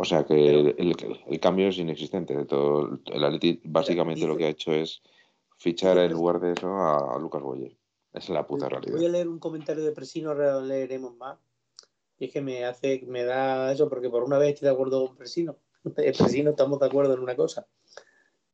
[0.00, 2.34] O sea que el, el- el cambio es inexistente.
[2.34, 5.02] De todo, el Atleti básicamente lo que ha hecho es
[5.58, 7.76] fichar en lugar de eso a, a Lucas Boyer.
[8.14, 9.10] Es la puta Voy a realidad.
[9.12, 11.38] leer un comentario de Presino, ahora leeremos más.
[12.18, 15.06] Y es que me hace, me da eso, porque por una vez estoy de acuerdo
[15.06, 15.56] con Presino.
[15.98, 17.66] El Presino estamos de acuerdo en una cosa.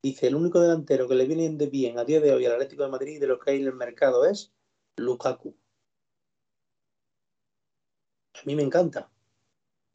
[0.03, 2.83] Dice, el único delantero que le viene de bien a día de hoy al Atlético
[2.83, 4.53] de Madrid de los que hay en el mercado es
[4.97, 5.55] Lukaku.
[8.35, 9.11] A mí me encanta.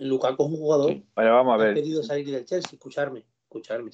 [0.07, 1.05] Lukaku es un jugador Sí.
[1.15, 1.73] Bueno, vamos a ha ver.
[1.75, 3.91] pedido salir del Chelsea, escucharme, escucharme.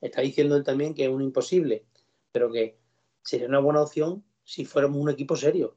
[0.00, 1.86] Está diciendo él también que es un imposible,
[2.32, 2.78] pero que
[3.22, 5.76] sería una buena opción si fuéramos un equipo serio.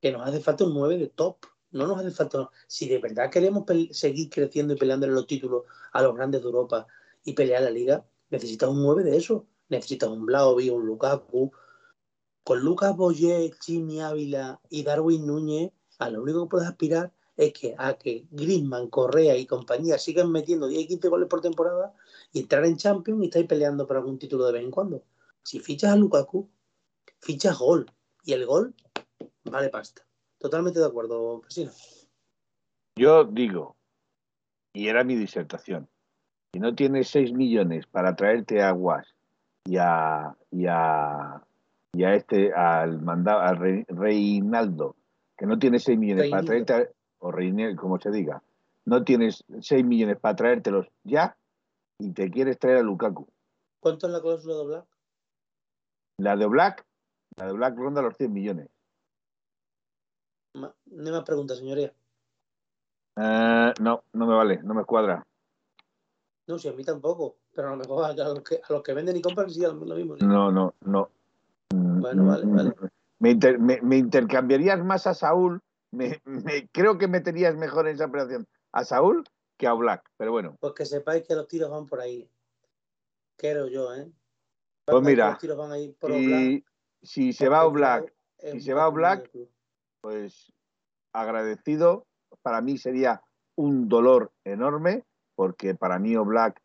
[0.00, 1.38] Que nos hace falta un 9 de top.
[1.70, 2.48] No nos hace falta.
[2.66, 6.86] Si de verdad queremos seguir creciendo y peleando los títulos a los grandes de Europa
[7.24, 9.46] y pelear la liga, necesitas un 9 de eso.
[9.68, 11.50] Necesitas un Blaovi, un Lukaku.
[12.44, 17.52] Con Lucas Boyer, Jimmy Ávila y Darwin Núñez, a lo único que puedes aspirar es
[17.52, 21.94] que a que Griezmann, Correa y compañía sigan metiendo 10 y 15 goles por temporada
[22.32, 25.04] y entrar en Champions y estáis peleando por algún título de vez en cuando.
[25.44, 26.50] Si fichas a Lukaku,
[27.20, 27.90] fichas gol.
[28.24, 28.74] Y el gol
[29.44, 30.04] vale pasta.
[30.38, 31.70] Totalmente de acuerdo, Cristina.
[32.96, 33.76] Yo digo,
[34.74, 35.88] y era mi disertación,
[36.52, 39.14] si no tienes 6 millones para traerte a Guas
[39.64, 41.40] y a, y a,
[41.92, 44.96] y a este, al, mandado, al Reinaldo,
[45.36, 48.42] que no tienes 6 millones para traerte, a, o Reinaldo, como se diga,
[48.84, 51.36] no tienes 6 millones para traértelos ya
[51.98, 53.28] y te quieres traer a Lukaku.
[53.80, 54.86] ¿Cuánto es la cláusula de Black?
[56.18, 56.86] La de Black,
[57.36, 58.68] la de Black ronda los 100 millones.
[60.54, 61.92] No me más preguntas, señoría.
[63.16, 65.24] Eh, no, no me vale, no me cuadra.
[66.46, 68.94] No, si a mí tampoco, pero a lo mejor a los que, a los que
[68.94, 70.16] venden y compran sí, lo mismo.
[70.20, 71.10] No, no, no.
[71.70, 72.74] Bueno, vale, vale.
[73.18, 76.20] Me, me, intercambiarías más a Saúl, me,
[76.72, 79.24] creo que meterías mejor en esa operación a Saúl
[79.56, 80.56] que a Black, pero bueno.
[80.60, 82.30] Pues que sepáis que los tiros van por ahí.
[83.36, 84.10] Creo yo, ¿eh?
[84.84, 85.38] Pues mira,
[86.08, 86.64] y
[87.02, 89.30] si se va a Black, si se va a Black,
[90.00, 90.52] pues
[91.12, 92.06] agradecido.
[92.42, 93.22] Para mí sería
[93.56, 96.62] un dolor enorme, porque para mí Black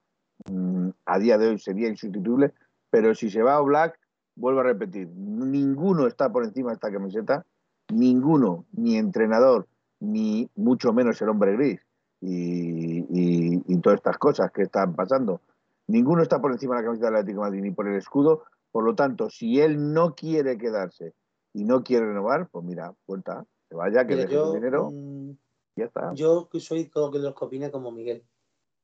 [0.49, 2.53] mm, a día de hoy sería insustituible.
[2.89, 3.99] Pero si se va a Black,
[4.35, 7.45] vuelvo a repetir, ninguno está por encima de esta camiseta,
[7.93, 9.67] ninguno, ni entrenador,
[9.99, 11.79] ni mucho menos el hombre gris
[12.25, 15.41] y, todas estas cosas que están pasando.
[15.87, 18.43] Ninguno está por encima de la camiseta del Atlético de Madrid ni por el escudo.
[18.71, 21.13] Por lo tanto, si él no quiere quedarse
[21.53, 24.89] y no quiere renovar, pues mira, vuelta, se vaya, que deje su dinero.
[24.91, 25.31] Mm,
[25.75, 26.13] ya está.
[26.13, 28.23] Yo soy todo que los que opina como Miguel,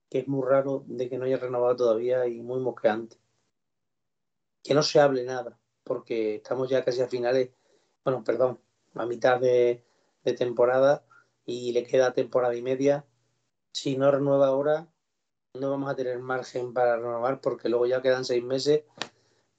[0.10, 3.18] que es muy raro de que no haya renovado todavía y muy mosqueante.
[4.62, 7.52] Que no se hable nada, porque estamos ya casi a finales,
[8.04, 8.60] bueno, perdón,
[8.96, 9.84] a mitad de
[10.38, 11.04] temporada
[11.46, 13.06] y le queda temporada y media
[13.72, 14.88] si no renueva ahora,
[15.54, 18.84] no vamos a tener margen para renovar porque luego ya quedan seis meses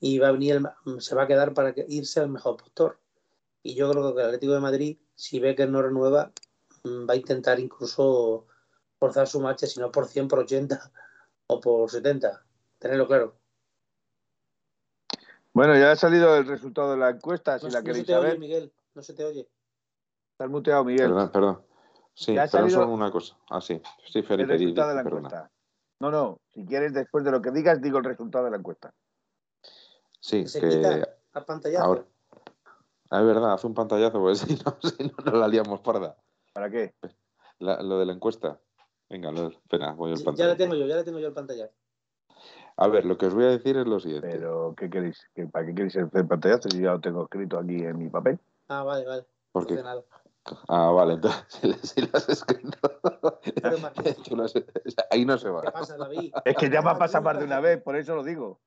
[0.00, 0.60] y va a venir
[0.98, 3.00] se va a quedar para irse al mejor postor.
[3.62, 6.32] Y yo creo que el Atlético de Madrid, si ve que no renueva,
[6.84, 8.46] mm, va a intentar incluso
[8.98, 10.90] forzar su marcha, si no por 100, por 80
[11.46, 12.44] o por 70.
[12.78, 13.36] Tenerlo claro.
[15.52, 18.28] Bueno, ya ha salido el resultado de la encuesta, si la queréis no se te
[18.28, 19.48] Oye, Miguel, no se te oye.
[20.32, 21.08] Estás muteado, Miguel.
[21.08, 21.62] Perdón, perdón.
[22.14, 23.36] Sí, pero solo una cosa.
[23.48, 23.80] Ah, sí.
[24.10, 24.52] Sí, Felipe.
[24.52, 25.50] El resultado de la encuesta.
[26.00, 26.40] No, no.
[26.52, 28.92] Si quieres, después de lo que digas, digo el resultado de la encuesta.
[30.18, 30.68] Sí, se que.
[30.68, 31.84] Quita a pantallazo.
[31.84, 32.04] Ahora.
[33.10, 36.16] Ah, es verdad, haz un pantallazo, porque si no, si no nos la liamos parda.
[36.52, 36.94] ¿Para qué?
[37.58, 38.58] lo de la encuesta.
[39.08, 40.42] Venga, lo, espera, voy al pantallazo.
[40.42, 41.74] Ya la tengo yo, ya la tengo yo el pantallazo.
[42.76, 44.28] A ver, lo que os voy a decir es lo siguiente.
[44.30, 45.28] Pero, ¿qué queréis?
[45.52, 48.38] ¿Para qué queréis el pantallazo si ya lo tengo escrito aquí en mi papel?
[48.70, 49.26] Ah, vale, vale.
[49.50, 49.82] Porque,
[50.68, 52.78] Ah, vale, entonces si, lo has escrito.
[55.10, 55.62] ahí no se va.
[56.44, 58.60] Es que ya me ha pasado más de una vez, por eso lo digo.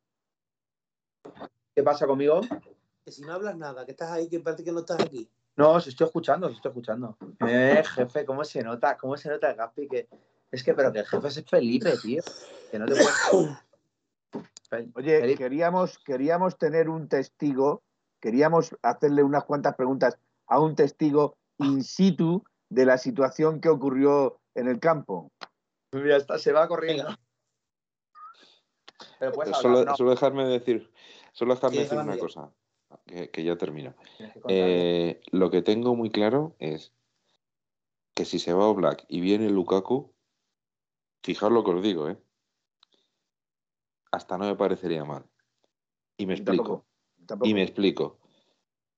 [1.73, 2.41] ¿Qué pasa conmigo?
[3.03, 5.27] Que si no hablas nada, que estás ahí, que parece que no estás aquí.
[5.55, 7.17] No, os estoy escuchando, os estoy escuchando.
[7.47, 8.97] Eh, jefe, ¿cómo se nota?
[8.97, 9.87] ¿Cómo se nota el Gaspi?
[9.87, 10.09] Que...
[10.51, 12.21] Es que, pero que el jefe es Felipe, tío.
[12.69, 12.93] Que no te
[14.95, 17.83] Oye, queríamos, queríamos tener un testigo,
[18.23, 24.39] queríamos hacerle unas cuantas preguntas a un testigo in situ de la situación que ocurrió
[24.55, 25.29] en el campo.
[25.91, 27.09] Ya está, se va corriendo.
[29.59, 30.89] solo, dejarme decir,
[31.33, 32.49] solo dejarme decir una cosa,
[33.05, 33.93] que, ya termino.
[34.47, 36.93] Eh, lo que tengo muy claro es
[38.15, 40.13] que si se va Black y viene Lukaku,
[41.23, 42.17] fijaos lo que os digo, ¿eh?
[44.13, 45.25] Hasta no me parecería mal.
[46.15, 46.85] Y me explico.
[47.43, 48.19] Y me explico.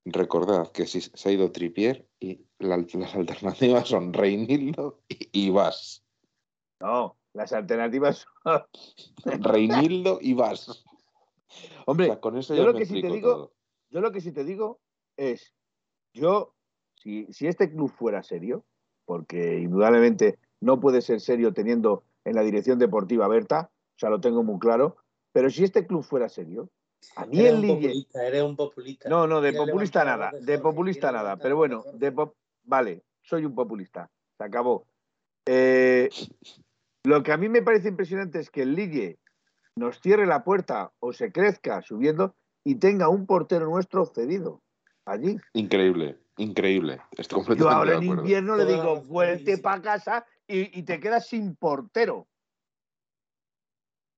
[0.05, 6.03] Recordad que si se ha ido Tripier y las alternativas son Reinildo y, Vas.
[6.79, 8.63] No, las alternativas son
[9.41, 10.85] Reinildo y Vas.
[11.87, 13.53] Hombre, con eso yo lo que te digo,
[13.89, 14.79] yo lo que sí te digo
[15.17, 15.53] es,
[16.13, 16.53] yo,
[16.95, 18.65] si, si este club fuera serio,
[19.05, 24.19] porque indudablemente no puede ser serio teniendo en la dirección deportiva Berta, o sea, lo
[24.19, 24.97] tengo muy claro,
[25.31, 26.69] pero si este club fuera serio,
[27.15, 29.09] a mí el Eres un populista.
[29.09, 32.13] No, no, de populista nada, de populista nada, pero bueno, de
[32.63, 34.87] vale, soy un populista, se acabó.
[35.45, 36.09] Eh,
[37.03, 39.19] lo que a mí me parece impresionante es que el Ligue
[39.75, 44.61] nos cierre la puerta o se crezca subiendo y tenga un portero nuestro cedido.
[45.05, 45.37] allí.
[45.53, 46.99] Increíble, increíble.
[47.11, 50.99] Estoy Yo completamente ahora de en invierno le digo, vuelte para casa y, y te
[50.99, 52.27] quedas sin portero.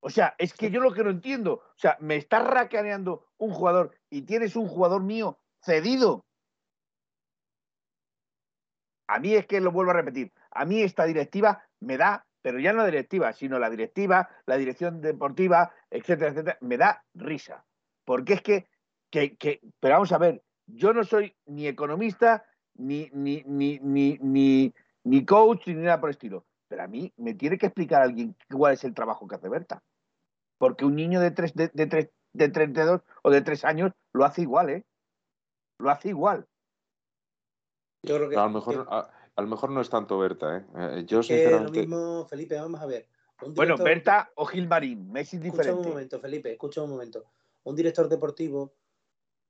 [0.07, 3.51] O sea, es que yo lo que no entiendo, o sea, me estás racaneando un
[3.51, 6.25] jugador y tienes un jugador mío cedido.
[9.09, 12.57] A mí es que lo vuelvo a repetir, a mí esta directiva me da, pero
[12.57, 17.65] ya no la directiva, sino la directiva, la dirección deportiva, etcétera, etcétera, me da risa.
[18.05, 18.67] Porque es que,
[19.09, 24.17] que, que- pero vamos a ver, yo no soy ni economista, ni, ni, ni, ni,
[24.21, 26.45] ni, ni coach, ni nada por el estilo.
[26.69, 29.83] Pero a mí me tiene que explicar alguien cuál es el trabajo que hace Berta.
[30.57, 34.25] Porque un niño de, tres, de, de, tres, de 32 o de 3 años lo
[34.25, 34.85] hace igual, ¿eh?
[35.79, 36.47] Lo hace igual.
[38.03, 40.57] Yo creo que, a, lo mejor, que- a, a lo mejor no es tanto Berta,
[40.57, 40.65] ¿eh?
[40.75, 41.79] Eh, Yo, que lo sinceramente.
[41.81, 43.07] mismo, Felipe, vamos a ver.
[43.53, 47.25] Bueno, Berta o Gilmarín, me es Escucha un momento, Felipe, escucha un momento.
[47.63, 48.73] Un director deportivo,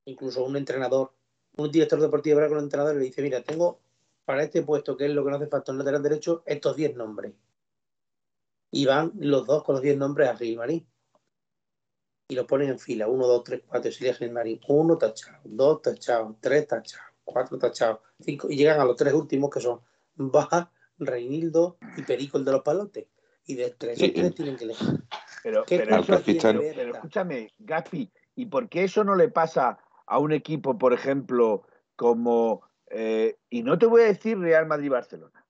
[0.04, 1.14] incluso un entrenador,
[1.56, 3.80] un director deportivo habla con un entrenador y le dice, mira, tengo
[4.26, 6.94] para este puesto, que es lo que no hace falta en lateral derecho, estos 10
[6.96, 7.32] nombres.
[8.70, 10.86] Y van los dos con los 10 nombres a Gilmarín.
[12.28, 14.60] Y los ponen en fila, 1, 2, 3, 4, sigue Gilmarín.
[14.68, 19.48] 1 tachado, 2 tachados, 3 tachados, 4 tachados, 5, y llegan a los tres últimos
[19.50, 19.80] que son
[20.14, 23.06] Baja, Reinildo y Perico el de los palotes.
[23.46, 25.04] Y de entre esos Sí, tres el- tienen que elegir.
[25.42, 25.96] Pero, ¿Qué pero
[26.92, 31.62] escúchame, Gaspi, ¿y por qué eso no le pasa a un equipo, por ejemplo,
[31.96, 32.62] como...
[32.90, 35.46] eh, y no te voy a decir Real Madrid-Barcelona,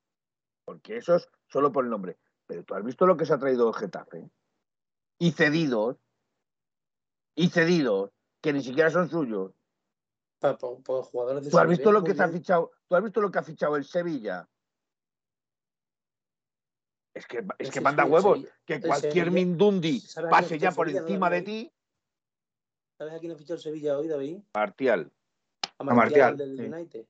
[0.64, 3.38] porque eso es solo por el nombre, pero tú has visto lo que se ha
[3.38, 4.30] traído el Getafe.
[5.18, 5.96] Y cedidos,
[7.38, 9.52] y cedidos, que ni siquiera son suyos.
[10.40, 12.72] Pa- pa- pa jugadores de ¿Tú has visto lo que se ha fichado?
[12.88, 14.48] ¿Tú has visto lo que ha fichado el Sevilla?
[17.14, 20.88] Es que, es que manda huevos que cualquier Mindundi ¿sabes a quién pase ya por
[20.88, 21.72] encima de ti.
[22.98, 24.38] ¿Sabes a quién ha fichado el Sevilla hoy, David?
[24.54, 25.12] Martial.
[25.78, 26.62] A Martial, del sí.
[26.62, 27.06] United.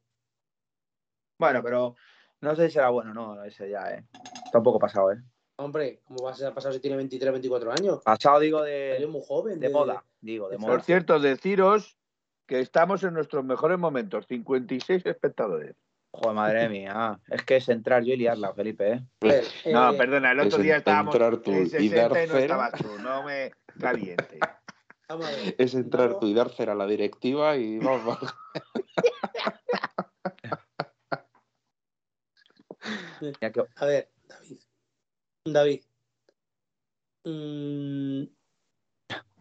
[1.38, 1.96] Bueno, pero
[2.42, 4.04] no sé si será bueno, no, ese ya, ¿eh?
[4.44, 5.22] Está un poco pasado, ¿eh?
[5.60, 8.00] Hombre, ¿cómo va a ser pasado si tiene 23, 24 años?
[8.04, 9.58] Pasado, digo, Salió de, muy joven.
[9.58, 10.70] de moda, digo, de de moda.
[10.72, 11.98] Por cierto, deciros
[12.46, 15.74] que estamos en nuestros mejores momentos, 56 espectadores.
[16.12, 17.18] Joder, madre mía.
[17.28, 19.02] Es que es entrar yo y liarla, Felipe, ¿eh?
[19.72, 22.14] No, eh, perdona, el es otro día estábamos entrar tú en y 60 dar y
[22.14, 22.40] no cera.
[22.40, 24.38] estabas tú, no me caliente.
[25.58, 28.04] Es entrar Vamos- tú y dar cera a la directiva y vamos.
[33.20, 33.68] vamos.
[33.76, 34.08] A ver,
[35.52, 35.82] David.
[35.82, 35.82] David.
[37.24, 38.24] Mm,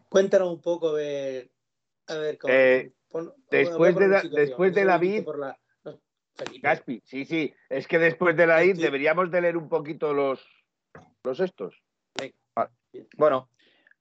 [0.08, 1.50] cuéntanos un poco, a ver.
[2.08, 2.52] A ver, cómo.
[2.54, 5.58] Eh, pon- después de la- después de No sé la si viste vid- por la-
[5.84, 6.00] no,
[6.34, 9.68] Felipe, Gaspi, sí, sí, es que después de la ID tuit- deberíamos de leer un
[9.68, 10.44] poquito los,
[11.24, 11.82] los estos.
[13.16, 13.48] Bueno,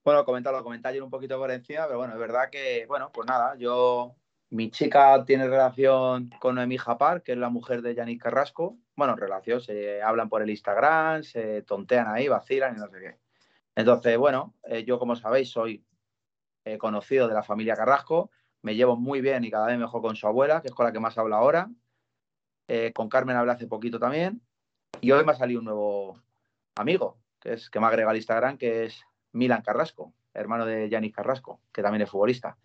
[0.04, 3.56] bueno, comentarlo, comentar un poquito por encima, pero bueno, es verdad que, bueno, pues nada,
[3.58, 4.16] yo,
[4.50, 8.78] mi chica tiene relación con Noemí Japar, que es la mujer de Yanis Carrasco.
[8.98, 13.18] Bueno, relación, se hablan por el Instagram, se tontean ahí, vacilan y no sé qué.
[13.76, 15.86] Entonces, bueno, eh, yo como sabéis soy
[16.66, 18.32] eh, conocido de la familia Carrasco,
[18.64, 20.92] me llevo muy bien y cada vez mejor con su abuela, que es con la
[20.92, 21.70] que más hablo ahora.
[22.68, 24.42] Eh, con Carmen hablé hace poquito también.
[25.00, 26.20] Y hoy me ha salido un nuevo
[26.76, 29.00] amigo, que es que me ha agregado al Instagram, que es
[29.32, 32.58] Milan Carrasco, hermano de Yanis Carrasco, que también es futbolista.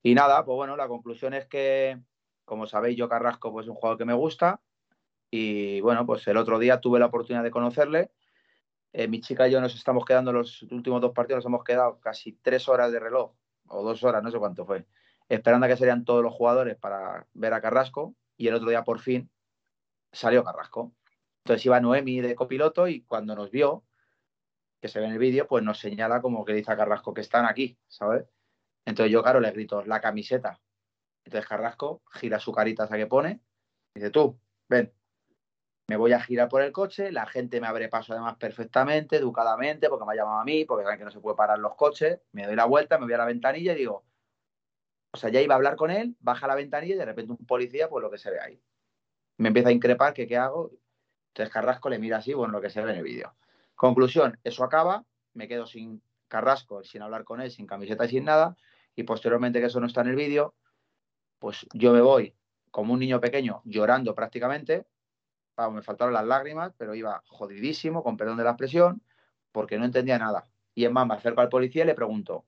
[0.00, 1.98] Y nada, pues bueno, la conclusión es que,
[2.44, 4.60] como sabéis, yo Carrasco pues, es un jugador que me gusta.
[5.38, 8.10] Y bueno, pues el otro día tuve la oportunidad de conocerle.
[8.94, 12.00] Eh, mi chica y yo nos estamos quedando los últimos dos partidos, nos hemos quedado
[12.00, 13.34] casi tres horas de reloj,
[13.68, 14.86] o dos horas, no sé cuánto fue,
[15.28, 18.14] esperando a que serían todos los jugadores para ver a Carrasco.
[18.38, 19.30] Y el otro día, por fin,
[20.10, 20.94] salió Carrasco.
[21.44, 23.84] Entonces iba Noemi de copiloto y cuando nos vio,
[24.80, 27.20] que se ve en el vídeo, pues nos señala como que dice a Carrasco que
[27.20, 28.24] están aquí, ¿sabes?
[28.86, 30.62] Entonces yo, claro, le grito, la camiseta.
[31.24, 33.42] Entonces Carrasco gira su carita hasta que pone,
[33.94, 34.92] y dice, tú, ven,
[35.88, 39.88] me voy a girar por el coche, la gente me abre paso además perfectamente, educadamente,
[39.88, 42.20] porque me ha llamado a mí, porque saben que no se puede parar los coches,
[42.32, 44.04] me doy la vuelta, me voy a la ventanilla y digo,
[45.12, 47.46] o sea, ya iba a hablar con él, baja la ventanilla y de repente un
[47.46, 48.60] policía, pues lo que se ve ahí.
[49.38, 50.72] Me empieza a increpar que qué hago.
[51.28, 53.34] Entonces Carrasco le mira así, bueno, lo que se ve en el vídeo.
[53.74, 55.04] Conclusión, eso acaba,
[55.34, 58.56] me quedo sin Carrasco, sin hablar con él, sin camiseta y sin nada,
[58.96, 60.54] y posteriormente que eso no está en el vídeo,
[61.38, 62.34] pues yo me voy
[62.70, 64.86] como un niño pequeño llorando prácticamente,
[65.72, 69.02] Me faltaron las lágrimas, pero iba jodidísimo, con perdón de la expresión,
[69.52, 70.46] porque no entendía nada.
[70.74, 72.44] Y es más, me acerco al policía y le pregunto,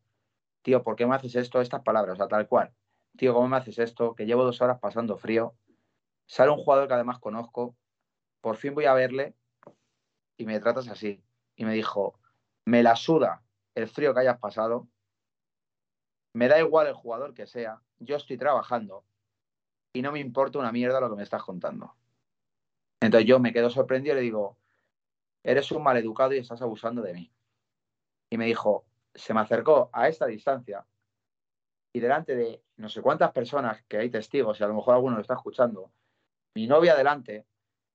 [0.63, 2.15] tío, ¿por qué me haces esto, estas palabras?
[2.15, 2.73] O sea, tal cual.
[3.17, 4.15] Tío, ¿cómo me haces esto?
[4.15, 5.55] Que llevo dos horas pasando frío.
[6.27, 7.75] Sale un jugador que además conozco,
[8.43, 9.35] por fin voy a verle
[10.37, 11.23] y me tratas así.
[11.57, 12.19] Y me dijo,
[12.67, 13.43] me la suda
[13.75, 14.89] el frío que hayas pasado,
[16.35, 19.05] me da igual el jugador que sea, yo estoy trabajando
[19.93, 21.95] y no me importa una mierda lo que me estás contando.
[23.09, 24.59] Entonces yo me quedo sorprendido y le digo,
[25.43, 27.33] eres un maleducado y estás abusando de mí.
[28.29, 28.85] Y me dijo,
[29.15, 30.85] se me acercó a esta distancia
[31.91, 35.15] y delante de no sé cuántas personas que hay testigos y a lo mejor alguno
[35.17, 35.91] lo está escuchando,
[36.55, 37.47] mi novia delante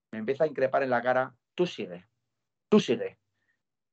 [0.10, 2.08] me empieza a increpar en la cara, tú sigue,
[2.68, 3.20] tú sigue.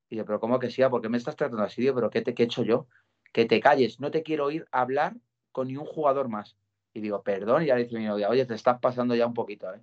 [0.08, 0.82] Y yo, pero ¿cómo que sí?
[0.88, 1.82] ¿Por qué me estás tratando así?
[1.82, 2.86] Digo, pero ¿qué, te, ¿qué he hecho yo?
[3.30, 5.16] Que te calles, no te quiero oír hablar
[5.52, 6.56] con ni un jugador más.
[6.94, 9.34] Y digo, perdón, y ya le dice mi novia, oye, te estás pasando ya un
[9.34, 9.70] poquito.
[9.74, 9.82] ¿eh?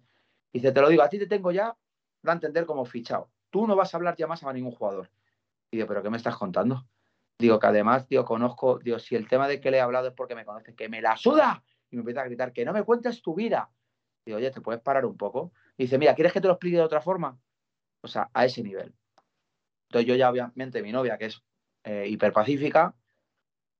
[0.53, 1.75] Dice, te lo digo, a ti te tengo ya,
[2.21, 3.29] da a entender como fichado.
[3.49, 5.09] Tú no vas a hablar ya más a ningún jugador.
[5.71, 6.87] Y digo, ¿pero qué me estás contando?
[7.39, 10.13] Digo, que además, digo, conozco, digo, si el tema de que le he hablado es
[10.13, 11.63] porque me conoces, que me la suda.
[11.89, 13.71] Y me empieza a gritar, que no me cuentes tu vida.
[14.25, 15.53] Digo, oye, ¿te puedes parar un poco?
[15.77, 17.39] Y dice, mira, ¿quieres que te lo explique de otra forma?
[18.01, 18.93] O sea, a ese nivel.
[19.89, 21.41] Entonces yo ya, obviamente, mi novia, que es
[21.83, 22.95] eh, hiperpacífica,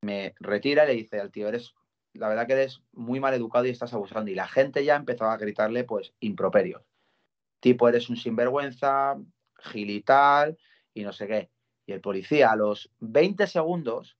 [0.01, 1.73] me retira y le dice al tío, eres,
[2.17, 4.31] la verdad que eres muy mal educado y estás abusando.
[4.31, 6.83] Y la gente ya empezó a gritarle, pues, improperios.
[7.59, 9.17] Tipo, eres un sinvergüenza,
[9.59, 10.57] gilital
[10.93, 11.51] y no sé qué.
[11.85, 14.17] Y el policía a los 20 segundos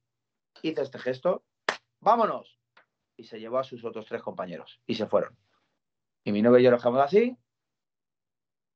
[0.62, 1.44] hizo este gesto,
[2.00, 2.60] vámonos.
[3.18, 5.36] Y se llevó a sus otros tres compañeros y se fueron.
[6.24, 7.36] Y mi novia y yo lo dejamos así.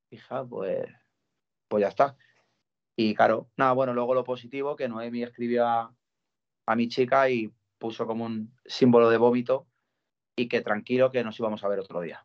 [0.09, 0.85] Hija, pues,
[1.67, 2.17] pues ya está.
[2.95, 5.95] Y claro, nada, bueno, luego lo positivo, que Noemi escribió a,
[6.65, 9.65] a mi chica y puso como un símbolo de vómito
[10.35, 12.23] y que tranquilo que nos íbamos a ver otro día.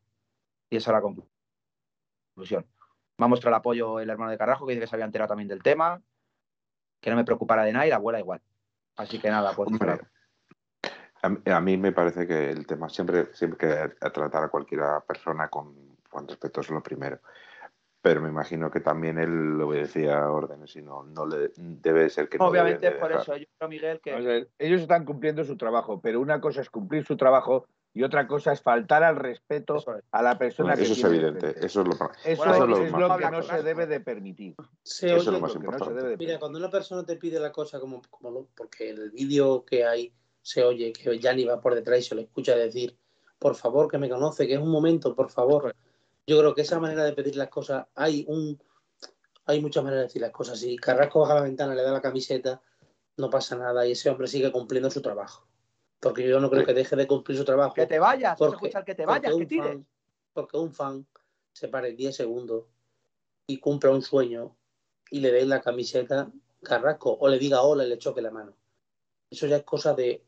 [0.68, 1.00] Y esa es la
[2.34, 2.66] conclusión.
[3.16, 5.28] Me ha mostrado el apoyo el hermano de Carrajo, que dice que se había enterado
[5.28, 6.02] también del tema,
[7.00, 8.42] que no me preocupara de nada y la abuela igual.
[8.96, 9.68] Así que nada, pues.
[9.68, 9.98] Hombre,
[11.50, 15.96] a, mí- me parece que el tema siempre, siempre que tratar a cualquier persona con,
[16.10, 17.18] con respeto es lo primero.
[18.06, 22.38] Pero me imagino que también él obedecía órdenes y no, no le debe ser que
[22.38, 23.22] no Obviamente, de por dejar.
[23.22, 24.14] eso yo creo, Miguel, que.
[24.14, 28.04] O sea, ellos están cumpliendo su trabajo, pero una cosa es cumplir su trabajo y
[28.04, 30.04] otra cosa es faltar al respeto Eso es.
[30.12, 31.98] a la persona Eso que es tiene evidente, eso es lo Eso,
[32.36, 34.54] Bueno, es eso es lo lo más que no se debe de permitir.
[34.84, 36.00] Se Eso es oye- lo más Lo que no se importante.
[36.02, 38.98] debe de Mira, cuando una persona te pide la cosa como, como lo, porque en
[38.98, 42.54] el vídeo que hay se oye que Yanni va por detrás y se lo escucha
[42.54, 42.96] decir,
[43.40, 45.74] por favor, que me conoce, que es un momento, por favor.
[46.26, 48.60] Yo creo que esa manera de pedir las cosas, hay un
[49.48, 50.58] hay muchas maneras de decir las cosas.
[50.58, 52.60] Si Carrasco baja la ventana, le da la camiseta,
[53.16, 55.46] no pasa nada y ese hombre sigue cumpliendo su trabajo.
[56.00, 56.66] Porque yo no creo Sí.
[56.66, 57.72] que deje de cumplir su trabajo.
[57.74, 59.66] Que te vayas, Porque- escuchar que te vayas, que tires.
[59.68, 59.86] fan-
[60.32, 61.06] porque un fan
[61.52, 62.64] se pare 10 segundos
[63.46, 64.56] y cumpla un sueño
[65.12, 66.28] y le dé la camiseta
[66.62, 68.52] Carrasco o le diga hola y le choque la mano.
[69.30, 70.24] Eso ya es cosa de.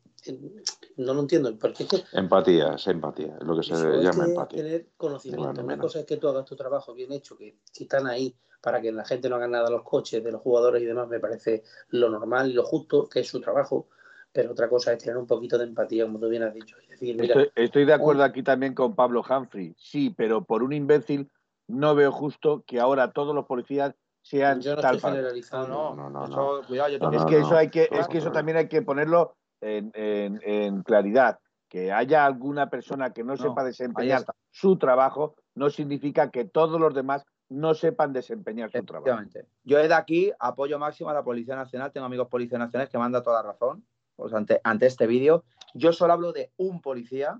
[0.98, 1.56] No lo entiendo.
[1.58, 4.62] Porque es que Empatía, es empatía, es lo que se es llama que empatía.
[4.62, 5.62] tener conocimiento.
[5.62, 8.80] Una cosa es que tú hagas tu trabajo bien hecho, que si están ahí para
[8.80, 11.20] que la gente no haga nada a los coches de los jugadores y demás, me
[11.20, 13.88] parece lo normal y lo justo, que es su trabajo.
[14.32, 16.76] Pero otra cosa es tener un poquito de empatía, como tú bien has dicho.
[16.86, 19.74] Y decir, mira, Estoy, estoy de acuerdo aquí también con Pablo Humphrey.
[19.78, 21.30] Sí, pero por un imbécil
[21.68, 25.94] no veo justo que ahora todos los policías sean yo no tal estoy generalizando.
[25.94, 27.88] No, No, no, no, eso, cuidado, yo No, te Es no, que eso hay que,
[27.90, 31.38] es que eso también hay que ponerlo en, en- en claridad.
[31.68, 36.80] Que haya alguna persona que no, No, sepa desempeñar su trabajo no significa que todos
[36.80, 39.22] los demás no sepan desempeñar su trabajo.
[39.64, 41.92] Yo desde aquí apoyo máximo a la Policía Nacional.
[41.92, 43.86] Tengo amigos policías nacionales que me han dado toda la razón
[44.16, 45.44] pues, ante, ante este vídeo.
[45.74, 47.38] Yo solo hablo de un policía,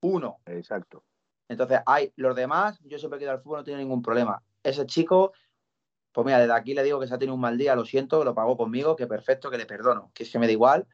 [0.00, 0.38] uno.
[0.46, 1.04] Exacto.
[1.48, 4.42] Entonces, hay los demás, yo siempre que he ido al fútbol no tiene ningún problema.
[4.62, 5.32] Ese chico,
[6.12, 8.24] pues mira, desde aquí le digo que se ha tenido un mal día, lo siento,
[8.24, 10.86] lo pagó conmigo, que perfecto, que le perdono, que es que me da igual,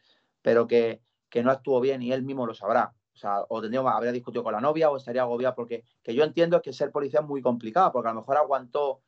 [0.45, 2.93] pero que, que no actuó bien y él mismo lo sabrá.
[3.15, 6.23] O sea, o tendría, habría discutido con la novia o estaría agobiado, porque que yo
[6.23, 9.01] entiendo que ser policía es muy complicado, porque a lo mejor aguantó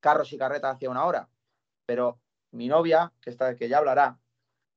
[0.00, 1.28] carros y carretas hacia una hora,
[1.86, 4.18] pero mi novia, que, está, que ya hablará,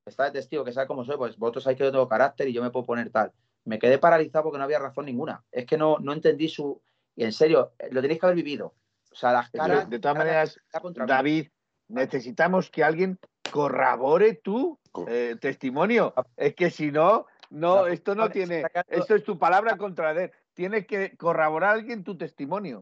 [0.05, 2.53] está de testigo, que sabe cómo soy, pues vosotros sabéis que yo tengo carácter y
[2.53, 3.34] yo me puedo poner tal.
[3.65, 5.43] Me quedé paralizado porque no había razón ninguna.
[5.51, 6.81] Es que no, no entendí su...
[7.15, 8.75] Y en serio, lo tenéis que haber vivido.
[9.11, 9.89] O sea, las De, caras...
[9.89, 11.05] de todas caras- maneras, mí.
[11.07, 11.47] David,
[11.88, 13.19] necesitamos que alguien
[13.54, 16.14] corrobore tu eh, testimonio.
[16.36, 18.62] Es que si no, no, esto no vale, tiene.
[18.64, 20.32] sacando- Esto es tu palabra contra él.
[20.56, 22.82] Tienes que corroborar a alguien tu testimonio.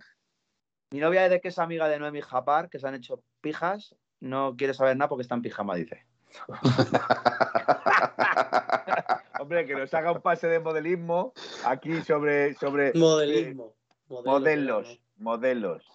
[0.92, 4.56] Mi novia, desde que es amiga de Noemi Japar, que se han hecho pijas, no
[4.58, 6.06] quiere saber nada porque está en pijama, dice.
[9.40, 11.34] Hombre, que nos haga un pase de modelismo
[11.66, 13.74] aquí sobre, sobre Modelismo.
[14.10, 15.86] eh, modelos, modelos.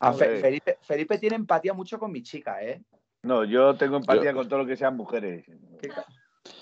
[0.00, 0.40] A Fe- Joder.
[0.42, 2.82] Felipe, Felipe tiene empatía mucho con mi chica, ¿eh?
[3.22, 5.44] No, yo tengo empatía Yo- con todo lo que sean mujeres.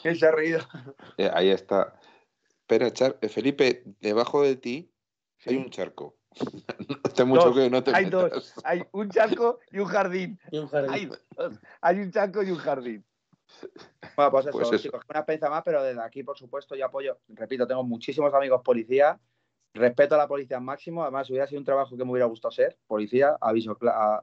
[0.02, 0.60] Que se ha reído.
[1.18, 1.94] Eh, ahí está.
[2.60, 4.90] Espera, Char- eh, Felipe, debajo de ti
[5.46, 6.16] hay un charco.
[7.04, 8.30] No te mucho Dos, que no te hay metas.
[8.32, 8.54] dos.
[8.64, 10.40] Hay un charco y un jardín.
[10.50, 10.90] Y un jardín.
[10.92, 11.60] Hay, dos.
[11.80, 13.04] Hay un charco y un jardín.
[14.16, 14.78] Bueno, pues eso, Pues eso.
[14.82, 17.18] chicos, una experiencia más, pero desde aquí, por supuesto, yo apoyo.
[17.28, 19.18] Repito, tengo muchísimos amigos policías
[19.74, 21.02] respeto a la policía al máximo.
[21.02, 23.76] Además, hubiera sido un trabajo que me hubiera gustado ser policía, aviso,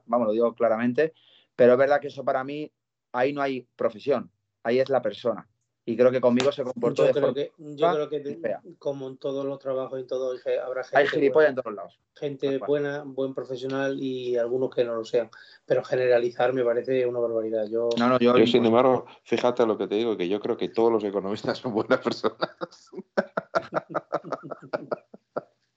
[0.06, 1.14] vamos, lo digo claramente.
[1.56, 2.70] Pero es verdad que eso para mí,
[3.12, 4.30] ahí no hay profesión,
[4.62, 5.48] ahí es la persona.
[5.84, 9.44] Y creo que conmigo se comportó yo creo que, yo creo que como en todos
[9.44, 13.98] los trabajos y todo habrá gente hay gilipollas en todos lados gente buena buen profesional
[14.00, 15.28] y algunos que no lo sean.
[15.66, 17.66] Pero generalizar me parece una barbaridad.
[17.68, 20.68] Yo no, no, yo, sin embargo fíjate lo que te digo que yo creo que
[20.68, 22.36] todos los economistas son buenas personas.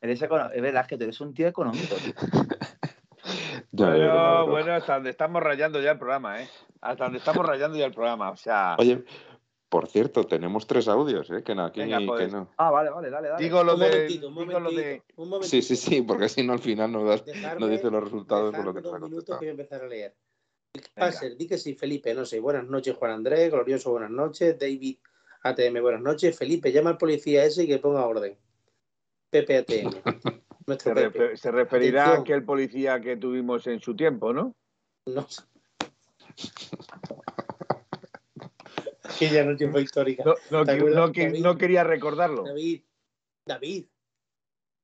[0.01, 1.95] Eres es verdad que tú eres un tío económico
[3.75, 6.49] bueno, bueno, hasta donde estamos rayando ya el programa, ¿eh?
[6.81, 8.75] Hasta donde estamos rayando ya el programa, o sea...
[8.79, 9.03] Oye,
[9.69, 11.43] por cierto, tenemos tres audios, ¿eh?
[11.43, 12.49] Que no, aquí que no.
[12.57, 13.43] Ah, vale, vale, dale, dale.
[13.43, 13.89] Digo lo un de.
[13.89, 15.03] Momentito, un momentito, de...
[15.17, 15.49] un momentito.
[15.49, 17.25] Sí, sí, sí, porque si no al final no, das,
[17.59, 19.87] no dice los resultados de lo que te ha minutos que voy a empezar a
[19.87, 20.15] leer.
[20.93, 22.39] Passer, di que sí, Felipe, no sé.
[22.39, 24.57] Buenas noches, Juan Andrés, Glorioso, buenas noches.
[24.57, 24.97] David
[25.43, 26.37] ATM, buenas noches.
[26.37, 28.37] Felipe, llama al policía ese y que ponga orden.
[29.29, 29.89] Pepe ATM.
[30.67, 31.37] se, Pepe.
[31.37, 32.19] se, referirá Atención.
[32.19, 34.55] a aquel policía que tuvimos en su tiempo, ¿no?
[35.05, 35.43] No sé.
[39.03, 40.23] Aquella noche fue histórica.
[40.49, 42.43] No, no, no, quería recordarlo.
[42.43, 42.81] David,
[43.45, 43.85] David,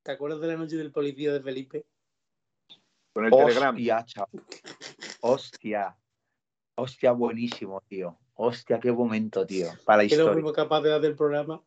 [0.04, 1.86] ¿te acuerdas de la noche del policía de Felipe?
[3.14, 3.76] Con el Telegram.
[3.76, 4.06] Hostia,
[5.22, 5.98] Hostia.
[6.76, 8.18] Hostia, buenísimo, tío.
[8.36, 9.68] Hostia, qué momento, tío.
[9.86, 10.26] Para la historia.
[10.26, 11.62] no fuimos capaces de hacer el programa.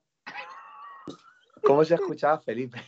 [1.62, 2.80] ¿Cómo se escuchaba Felipe?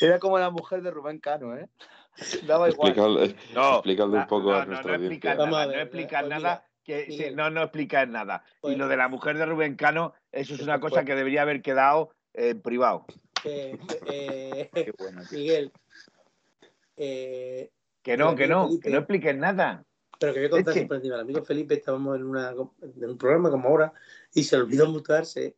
[0.00, 1.68] Era como la mujer de Rubén Cano, ¿eh?
[2.46, 2.90] Daba igual.
[2.90, 7.62] Explícale, no, un poco a nuestra no explica nada, no explica nada que no, no
[7.62, 8.44] explica nada.
[8.62, 11.62] y lo de la mujer de Rubén Cano, eso es una cosa que debería haber
[11.62, 13.06] quedado en privado.
[13.44, 13.78] Eh,
[15.32, 15.72] Miguel.
[16.96, 17.70] Eh,
[18.02, 19.84] que no, que no, que no expliques nada.
[20.18, 21.14] Pero que voy a contar siempre encima.
[21.16, 23.92] El amigo Felipe estábamos en, una, en un programa como ahora
[24.32, 25.56] y se olvidó mutarse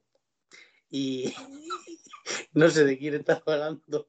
[0.88, 1.34] y
[2.52, 4.08] no sé de quién estaba hablando,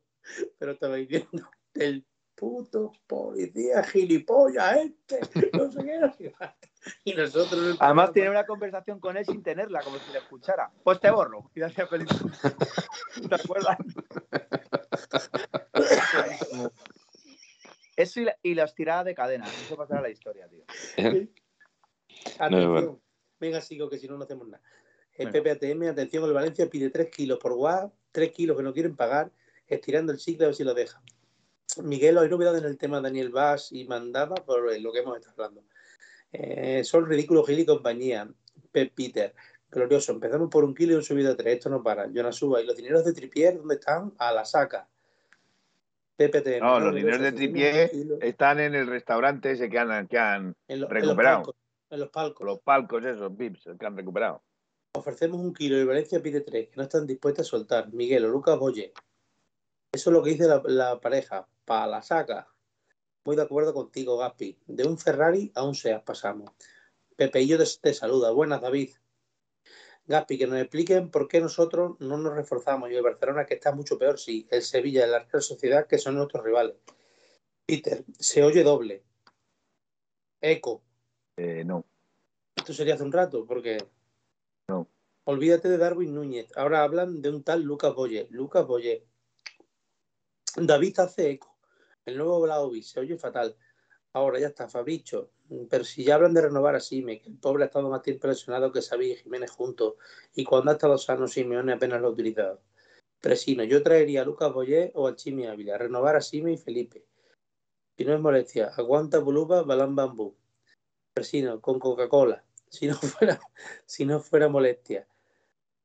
[0.57, 2.05] pero estaba diciendo el
[2.35, 5.19] puto policía gilipollas este,
[5.53, 6.13] no sé qué, no.
[7.03, 7.77] Y nosotros.
[7.79, 10.71] Además, tiene una conversación con él sin tenerla, como si le escuchara.
[10.83, 11.51] Pues te borro.
[11.53, 12.07] Y hacía feliz.
[13.27, 13.77] ¿Te acuerdas?
[17.97, 19.47] Eso y, la, y, las tiradas de cadena.
[19.65, 20.63] Eso pasará a la historia, tío.
[22.39, 23.01] Atención.
[23.39, 24.63] Venga, sigo, que si no, no hacemos nada.
[25.13, 28.95] El PPATM, atención, el Valencia pide 3 kilos por WhatsApp, 3 kilos que no quieren
[28.95, 29.31] pagar,
[29.67, 31.01] estirando el ciclo a ver si lo dejan.
[31.83, 35.43] Miguel, hay novedades en el tema Daniel Vaz y Mandaba por lo que hemos estado
[35.43, 35.63] hablando.
[36.31, 38.29] Eh, son ridículos Gil y compañía.
[38.71, 39.33] Pep Peter,
[39.69, 40.11] glorioso.
[40.11, 41.55] Empezamos por un kilo y un subido a tres.
[41.55, 42.07] Esto no para.
[42.11, 42.61] Jonas Suba.
[42.61, 44.13] ¿Y los dineros de Tripier dónde están?
[44.17, 44.87] A la saca.
[46.15, 46.59] PPT.
[46.61, 47.91] No, los dineros de Tripier
[48.21, 51.55] están en el restaurante ese que han, que han recuperado.
[51.89, 53.05] En los, palcos, los palcos.
[53.05, 54.41] esos, VIPs, que han recuperado.
[54.93, 57.93] Ofrecemos un kilo y Valencia pide tres, que no están dispuestos a soltar.
[57.93, 58.91] Miguel o Lucas Boye.
[59.97, 61.47] Eso es lo que dice la, la pareja.
[61.65, 62.47] Para la saca.
[63.25, 64.59] Muy de acuerdo contigo, Gaspi.
[64.67, 66.51] De un Ferrari a un SEAT pasamos.
[67.15, 68.29] Pepe y yo te, saluda.
[68.29, 68.91] Buenas, David.
[70.05, 72.91] Gaspi, que nos expliquen por qué nosotros no nos reforzamos.
[72.91, 74.47] Y el Barcelona, que está mucho peor, sí.
[74.51, 76.75] El Sevilla, la Real Sociedad, que son nuestros rivales.
[77.65, 79.03] Peter, se oye doble.
[80.39, 80.83] Eco.
[81.37, 81.85] Eh, no.
[82.55, 83.79] Esto sería hace un rato, porque.
[84.69, 84.87] No.
[85.23, 86.55] Olvídate de Darwin Núñez.
[86.55, 88.27] Ahora hablan de un tal Lucas Boye.
[88.29, 89.03] Lucas Boye.
[90.65, 91.55] David hace eco.
[92.05, 93.55] El nuevo Blaovic se oye fatal.
[94.13, 95.29] Ahora ya está, Fabricio.
[95.69, 98.27] Pero si ya hablan de renovar a Sime, que el pobre ha estado más tiempo
[98.27, 99.95] lesionado que Xavi y Jiménez juntos,
[100.33, 102.61] y cuando ha estado sano Simeone apenas lo ha utilizado.
[103.21, 107.05] Presino, yo traería a Lucas Boyer o a Chimi Ávila, renovar a Sime y Felipe.
[107.95, 110.35] Si no es molestia, aguanta Buluba, Balán Bambú.
[111.13, 112.43] Presino, con Coca-Cola.
[112.69, 113.39] Si no fuera,
[113.85, 115.07] si no fuera molestia.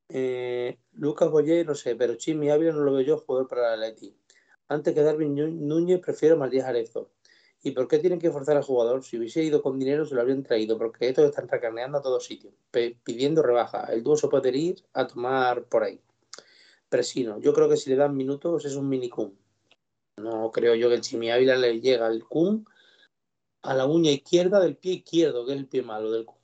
[0.08, 3.76] Eh, Lucas Boyer, no sé, pero Chimi Ávila no lo veo yo jugador para la
[3.76, 4.14] Leti.
[4.68, 5.34] Antes que Darwin
[5.66, 7.10] Núñez, prefiero a Matías Arezo.
[7.64, 9.04] ¿Y por qué tienen que forzar al jugador?
[9.04, 12.24] Si hubiese ido con dinero, se lo habrían traído, porque estos están recarneando a todos
[12.24, 12.52] sitios,
[13.04, 13.84] pidiendo rebaja.
[13.92, 16.00] El dúo se puede ir a tomar por ahí.
[16.88, 19.32] Presino, yo creo que si le dan minutos es un mini cum.
[20.16, 22.64] No creo yo que el Chimi Ávila le llega el cum
[23.62, 26.36] a la uña izquierda del pie izquierdo, que es el pie malo del cum.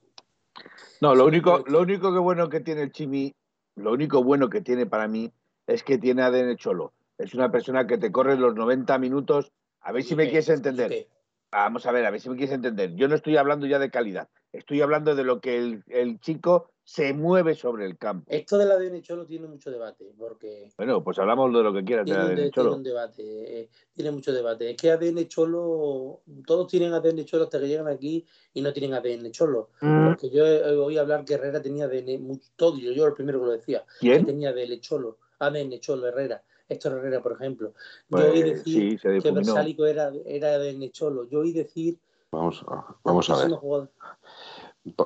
[1.00, 3.34] No, lo único, lo único que bueno que tiene el Chimi,
[3.74, 5.32] lo único bueno que tiene para mí
[5.66, 9.52] es que tiene ADN cholo es una persona que te corre los 90 minutos.
[9.80, 11.08] A ver si me quieres entender.
[11.50, 12.94] Vamos a ver, a ver si me quieres entender.
[12.94, 14.28] Yo no estoy hablando ya de calidad.
[14.52, 18.24] Estoy hablando de lo que el, chico se mueve sobre el campo.
[18.30, 20.70] Esto del ADN Cholo tiene mucho debate, porque...
[20.78, 22.70] Bueno, pues hablamos de lo que quieras tiene, ADN Cholo.
[22.70, 24.70] Tiene un debate, eh, tiene mucho debate.
[24.70, 28.94] Es que ADN Cholo, todos tienen ADN Cholo hasta que llegan aquí y no tienen
[28.94, 29.70] ADN Cholo.
[29.82, 30.08] Mm.
[30.08, 30.44] Porque yo
[30.82, 34.20] oí hablar que Herrera tenía ADN, todo, yo, yo el primero que lo decía, ¿Quién?
[34.20, 35.18] que tenía ADN Cholo.
[35.40, 37.68] ADN Cholo Herrera, Héctor Herrera, por ejemplo.
[37.70, 37.74] Yo
[38.08, 39.30] Pues, oí decir sí, se que.
[39.32, 41.28] Versálico era, era ADN Cholo.
[41.28, 41.98] Yo oí decir.
[42.30, 43.58] Vamos, a- vamos a ver.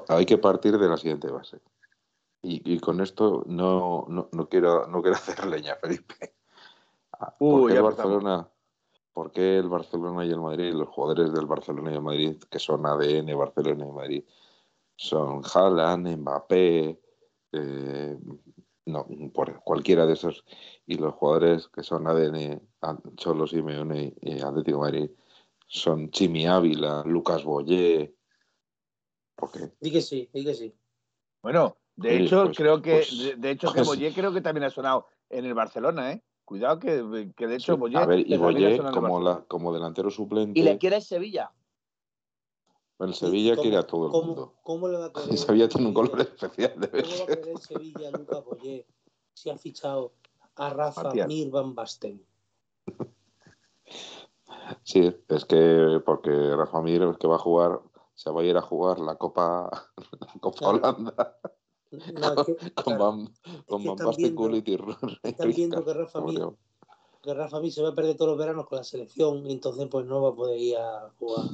[0.09, 1.61] Hay que partir de la siguiente base.
[2.43, 6.35] Y, y con esto no, no, no quiero, no quiero hacer leña, Felipe.
[7.13, 7.83] Ah, Uy, ¿Por qué el.
[7.83, 8.49] Barcelona,
[9.13, 12.59] por qué el Barcelona y el Madrid, los jugadores del Barcelona y el Madrid, que
[12.59, 14.25] son ADN Barcelona y Madrid,
[14.97, 16.99] son Haaland, Mbappé,
[17.53, 18.19] eh,
[18.87, 20.45] no, por cualquiera de esos,
[20.87, 25.11] y los jugadores que son ADN a- Cholo Simeone y Atlético de Madrid
[25.67, 28.15] son Chimi Ávila, Lucas Boyé.
[29.37, 29.73] ¿Por qué?
[29.81, 30.75] Di que sí, di que sí.
[31.43, 34.41] Bueno, de hecho, pues- creo que, pues- de, de hecho, que pues- Boyé creo que
[34.41, 36.23] también ha sonado en el Barcelona, ¿eh?
[36.45, 39.05] Cuidado que, que de hecho Sí, Boyé a ver, y también ha Boyé sonado en
[39.05, 41.51] el como, la, como delantero suplente, Y le quiere el Sevilla.
[43.05, 44.55] El Sevilla ¿Cómo- quiere a todo el cómo- mundo.
[44.63, 45.31] ¿Cómo le va a querer?
[45.31, 48.87] El Sevilla tiene un color especial, debe ¿Cómo va a querer Sevilla Lucas Boyé
[49.35, 50.13] si ha fichado
[50.57, 51.13] a Rafa.
[51.27, 52.25] Mir Van Basten?
[54.85, 57.81] Sí, es que porque Rafa Mir es que va a jugar,
[58.15, 59.69] se va a ir a jugar la Copa,
[60.21, 60.77] la Copa Claro.
[60.79, 61.39] Holanda
[61.91, 61.99] No,
[62.41, 63.35] es que, con claro, Van,
[63.67, 64.79] con Basten, Gullit y
[65.25, 66.57] están viendo que Rafa Mir-
[67.23, 69.87] que Rafa Mir se va a perder todos los veranos con la selección y entonces
[69.91, 71.45] pues no va a poder ir a jugar.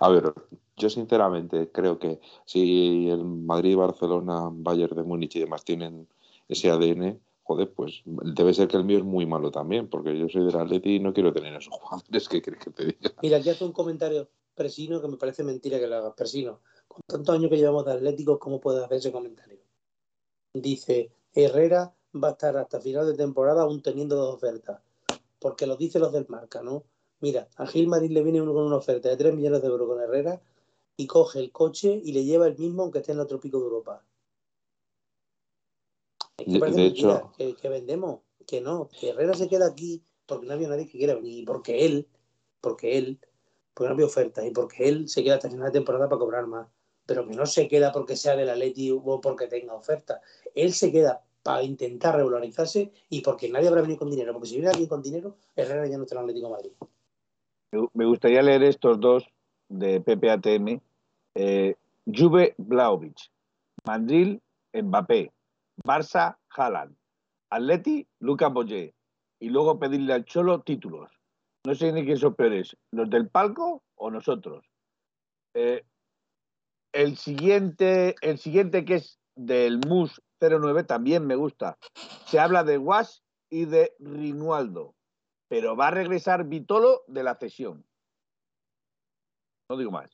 [0.00, 0.32] A ver,
[0.76, 6.08] yo sinceramente creo que si el Madrid, Barcelona, Bayern de Múnich y demás tienen
[6.48, 10.28] ese ADN, joder, pues debe ser que el mío es muy malo también, porque yo
[10.28, 13.12] soy del Atleti y no quiero tener esos jugadores que crees que te diga.
[13.22, 16.14] Mira, aquí hace un comentario Presino que me parece mentira que lo haga.
[16.14, 19.58] Presino, con tantos años que llevamos de Atléticos, ¿cómo puede hacer ese comentario?
[20.52, 24.80] Dice, Herrera va a estar hasta final de temporada aún teniendo dos ofertas.
[25.40, 26.84] Porque lo dicen los del marca, ¿no?
[27.24, 29.88] Mira, a Gil Madrid le viene uno con una oferta de 3 millones de euros
[29.88, 30.42] con Herrera
[30.94, 33.64] y coge el coche y le lleva el mismo aunque esté en otro pico de
[33.64, 34.04] Europa.
[36.36, 40.46] Es que De- hecho- que, que vendemos, que no, que Herrera se queda aquí porque
[40.46, 42.06] no había nadie que quiera venir, y porque él,
[42.60, 43.18] porque él,
[43.72, 46.46] porque no había ofertas y porque él se queda hasta final de temporada para cobrar
[46.46, 46.68] más,
[47.06, 50.20] pero que no se queda porque sea del Atleti o porque tenga oferta.
[50.54, 54.56] Él se queda para intentar regularizarse y porque nadie habrá venido con dinero, porque si
[54.56, 56.72] viene alguien con dinero, Herrera ya no está en el Atlético de Madrid.
[57.94, 59.24] Me- gustaría leer estos dos
[59.68, 60.80] de PPATM.
[61.34, 61.74] Eh,
[62.06, 63.16] Juve Blaovic,
[63.84, 64.40] Mandril
[64.72, 65.32] Mbappé,
[65.84, 66.94] Barça Haaland,
[67.50, 68.94] Atleti Lucas Boyé
[69.40, 71.10] y luego pedirle al Cholo títulos.
[71.64, 74.64] No sé ni quién son peores, los del palco o nosotros.
[75.54, 75.82] Eh,
[76.92, 81.78] el siguiente, el siguiente que es del MUS 09 también me gusta.
[82.26, 84.94] Se habla de Guas y de Rinualdo
[85.54, 87.86] pero va a regresar Vitolo de la cesión.
[89.70, 90.10] No digo más.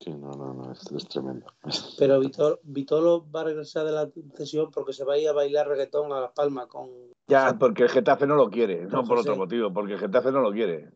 [0.00, 1.52] Sí, no, no, no, es, es tremendo.
[1.98, 5.34] Pero Vitor, Vitolo va a regresar de la sesión porque se va a ir a
[5.34, 6.88] bailar reggaetón a Las Palmas con...
[7.28, 9.28] Ya, porque el Getafe no lo quiere, no por José.
[9.28, 10.90] otro motivo, porque el Getafe no lo quiere.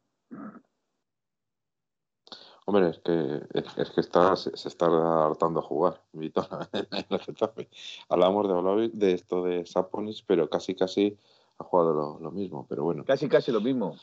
[2.64, 4.86] Hombre, es que, es, que está, se, se está
[5.26, 7.68] hartando a jugar Vitor, en el Getafe.
[8.08, 11.18] Hablamos de, de esto de Saponis, pero casi casi
[11.58, 12.66] ha jugado lo, lo mismo.
[12.68, 13.96] Pero bueno, Casi, casi lo mismo.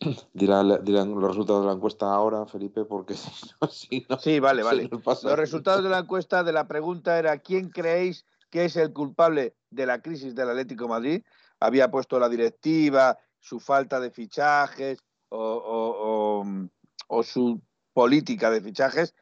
[0.32, 4.40] dirán, dirán los resultados de la encuesta ahora, Felipe, porque si no, si no Sí,
[4.40, 4.88] vale, vale.
[4.90, 9.54] Los resultados de la encuesta de la pregunta era ¿quién creéis que es el culpable
[9.70, 11.22] de la crisis del Atlético de Madrid?
[11.60, 16.68] Había puesto la directiva, su falta de fichajes o, o- o-
[17.08, 17.60] o su
[17.92, 19.14] política de fichajes.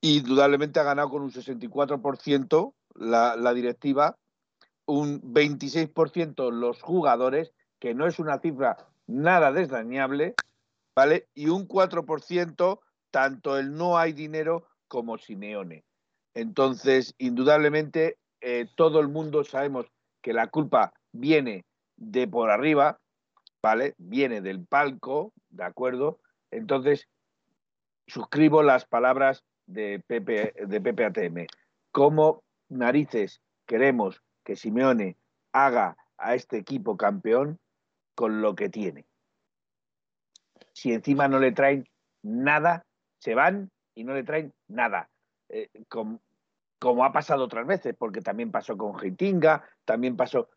[0.00, 4.16] Indudablemente ha ganado con un 64% la, la directiva,
[4.88, 10.34] un 26% los jugadores, que no es una cifra nada desdañable,
[10.96, 11.28] ¿vale?
[11.34, 12.80] Y un 4%
[13.10, 15.84] tanto el no hay dinero como Simeone.
[16.32, 19.86] Entonces, indudablemente, eh, todo el mundo sabemos
[20.22, 21.66] que la culpa viene
[21.96, 22.98] de por arriba,
[23.62, 23.94] ¿vale?
[23.98, 26.18] Viene del palco, ¿de acuerdo?
[26.50, 27.08] Entonces,
[28.06, 31.46] suscribo las palabras de Pepe, de ATM.
[31.92, 35.18] ¿Cómo narices queremos que Simeone
[35.52, 37.60] haga a este equipo campeón
[38.14, 39.04] con lo que tiene?
[40.72, 41.86] Si encima no le traen
[42.22, 42.86] nada,
[43.18, 45.10] se van y no le traen nada.
[45.50, 46.18] Eh, com-
[46.78, 50.48] como ha pasado otras veces, porque también pasó con Heitinga, también pasó,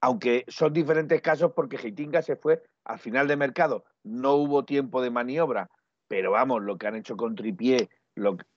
[0.00, 5.02] aunque son diferentes casos porque Heitinga se fue al final de mercado, no hubo tiempo
[5.02, 5.68] de maniobra,
[6.08, 7.90] pero vamos, lo que han hecho con Tripié,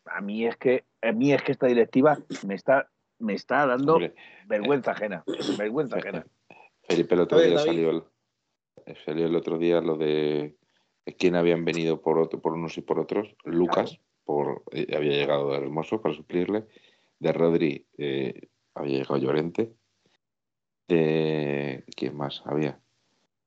[0.06, 0.86] a mí es que
[1.52, 2.90] esta directiva me está
[3.20, 4.16] me está dando Hombre,
[4.48, 5.24] vergüenza ajena,
[5.58, 6.26] vergüenza ajena.
[6.84, 7.68] Felipe, el otro ver, día David.
[7.70, 10.56] salió el, salió el otro día lo de
[11.18, 13.36] quién habían venido por otro, por unos y por otros.
[13.44, 16.68] Lucas, por, eh, había llegado de Hermoso para suplirle.
[17.20, 19.74] De Rodri, eh, había llegado Llorente.
[20.88, 21.84] De.
[21.96, 22.80] ¿Quién más había?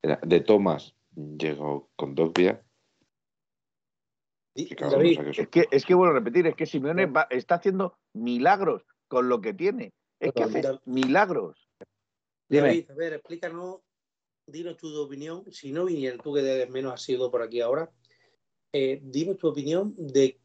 [0.03, 2.65] Era de Tomás llegó con Dogbia.
[4.55, 8.85] David, Es que, es que vuelvo a repetir, es que Simeone va- está haciendo milagros
[9.11, 9.93] con lo que tiene.
[10.21, 11.69] Es que hace milagros.
[12.49, 12.69] Dime.
[12.69, 13.81] David, a ver, explícanos,
[14.47, 15.45] dinos tu opinión.
[15.51, 17.91] Si no viniera tú, que de menos has sido por aquí ahora,
[18.73, 20.39] eh, dinos tu opinión de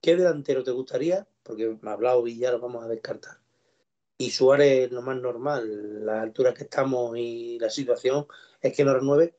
[0.00, 3.38] qué delantero te gustaría, porque me ha hablado y ya lo vamos a descartar.
[4.16, 8.26] Y Suárez, lo más normal, las alturas que estamos y la situación
[8.62, 9.36] es que no renueve.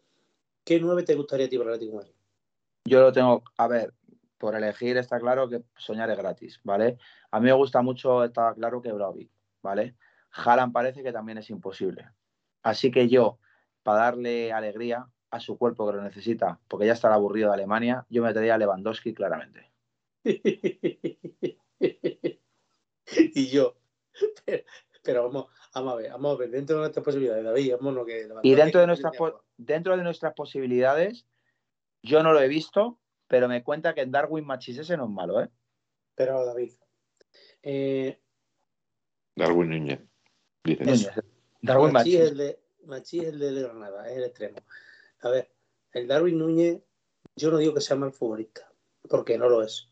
[0.64, 2.16] ¿Qué nueve te gustaría a ti para el Atlético de Madrid?
[2.88, 3.94] Yo lo tengo, a ver,
[4.38, 6.98] por elegir está claro que soñar es gratis, ¿vale?
[7.32, 9.30] A mí me gusta mucho, está claro que Brovi,
[9.62, 9.96] ¿vale?
[10.32, 12.10] Haaland parece que también es imposible.
[12.64, 13.40] Así que yo,
[13.84, 18.06] para darle alegría a su cuerpo que lo necesita, porque ya está aburrido de Alemania,
[18.10, 19.72] yo metería a Lewandowski claramente.
[23.06, 23.76] y yo.
[24.46, 24.64] Pero,
[25.04, 28.28] pero vamos, vamos a ver, vamos a ver, dentro de nuestras posibilidades, David, vámonos que
[28.44, 29.14] Y dentro de nuestras,
[29.58, 31.28] dentro de nuestras posibilidades,
[32.02, 35.42] yo no lo he visto, pero me cuenta que Darwin Machis ese no es malo,
[35.42, 35.50] ¿eh?
[36.16, 36.74] Pero David,
[37.64, 38.20] eh,
[39.36, 40.00] Darwin Núñez.
[41.62, 42.32] Darwin Machís es Machis.
[42.32, 44.58] el de Machís es el de Granada, es el extremo.
[45.22, 45.52] A ver,
[45.92, 46.82] el Darwin Núñez,
[47.36, 48.72] yo no digo que sea mal futbolista,
[49.10, 49.90] porque no lo es.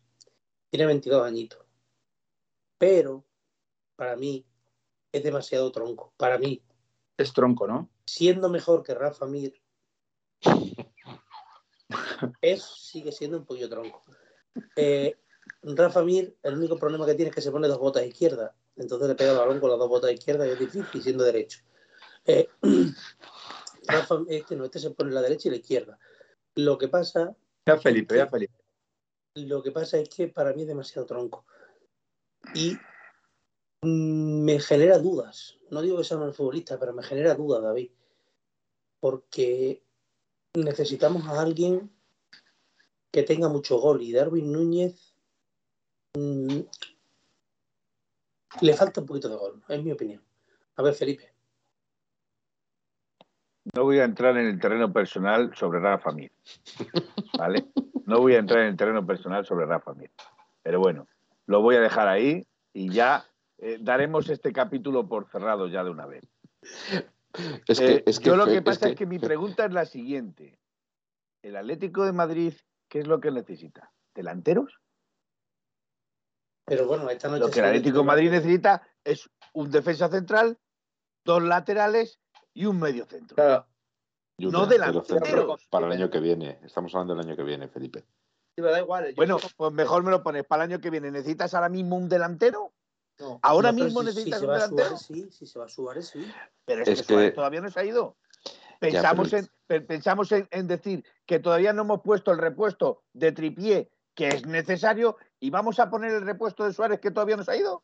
[0.69, 1.65] Tiene 22 añitos.
[2.77, 3.25] Pero,
[3.95, 4.45] para mí,
[5.11, 6.13] es demasiado tronco.
[6.17, 6.63] Para mí,
[7.17, 7.89] Es tronco, ¿no?
[8.05, 9.61] siendo mejor que Rafa Mir,
[12.41, 14.03] es, sigue siendo un pollo tronco.
[14.75, 15.17] Eh,
[15.61, 18.51] Rafa Mir, el único problema que tiene es que se pone dos botas izquierdas.
[18.75, 21.59] Entonces le pega el balón con las dos botas izquierdas y es difícil siendo derecho.
[22.25, 22.47] Eh,
[23.87, 25.99] Rafa, este no, este se pone la derecha y la izquierda.
[26.55, 28.53] Lo que pasa, Ya Felipe, ya Felipe.
[29.35, 31.45] lo que pasa es que para mí es demasiado tronco.
[32.53, 32.77] Y
[33.83, 35.57] me genera dudas.
[35.69, 37.91] No digo que sea mal futbolista, pero me genera dudas, David.
[38.99, 39.83] Porque
[40.55, 41.91] necesitamos a alguien
[43.13, 44.01] que tenga mucho gol.
[44.01, 45.13] Y Darwin Núñez
[46.15, 46.59] mm,
[48.61, 50.21] le falta un poquito de gol, es mi opinión.
[50.75, 51.31] A ver, Felipe.
[53.75, 56.31] No voy a entrar en el terreno personal sobre Rafa Mir.
[57.37, 57.65] ¿Vale?
[58.05, 60.11] No voy a entrar en el terreno personal sobre Rafa Mir.
[60.63, 61.07] Pero bueno,
[61.45, 63.25] lo voy a dejar ahí y ya
[63.59, 66.23] eh, daremos este capítulo por cerrado ya de una vez.
[67.67, 69.85] Es que, Eh, es que yo lo que pasa es que, mi pregunta es la
[69.85, 70.59] siguiente.
[71.41, 72.53] ¿El Atlético de Madrid
[72.93, 73.91] qué es lo que necesita?
[74.13, 74.79] ¿Delanteros?
[76.63, 77.39] Pero bueno, esta noche.
[77.39, 80.59] Lo que el Atlético de Madrid necesita es un defensa central,
[81.25, 82.19] dos laterales
[82.53, 83.33] y un medio centro.
[83.33, 83.65] Claro,
[84.37, 85.07] no pero delanteros.
[85.07, 86.59] centro Para el año que viene.
[86.61, 88.05] Estamos hablando del año que viene, Felipe.
[88.55, 89.07] sí, me da igual.
[89.09, 91.09] yo Bueno, pues mejor me lo pones para el año que viene.
[91.09, 92.73] ¿Necesitas ahora mismo un delantero?
[93.19, 94.97] No, ahora no, pero mismo si- necesitas si un delantero.
[94.97, 96.31] Suárez, sí, si se va Suárez, sí.
[96.63, 98.17] Pero es, Es que, Suárez todavía no se ha ido.
[98.79, 99.49] Pensamos, pero- en,
[99.81, 104.45] pensamos en, en decir que todavía no hemos puesto el repuesto de tripié que es
[104.45, 107.83] necesario y vamos a poner el repuesto de Suárez que todavía no se ha ido.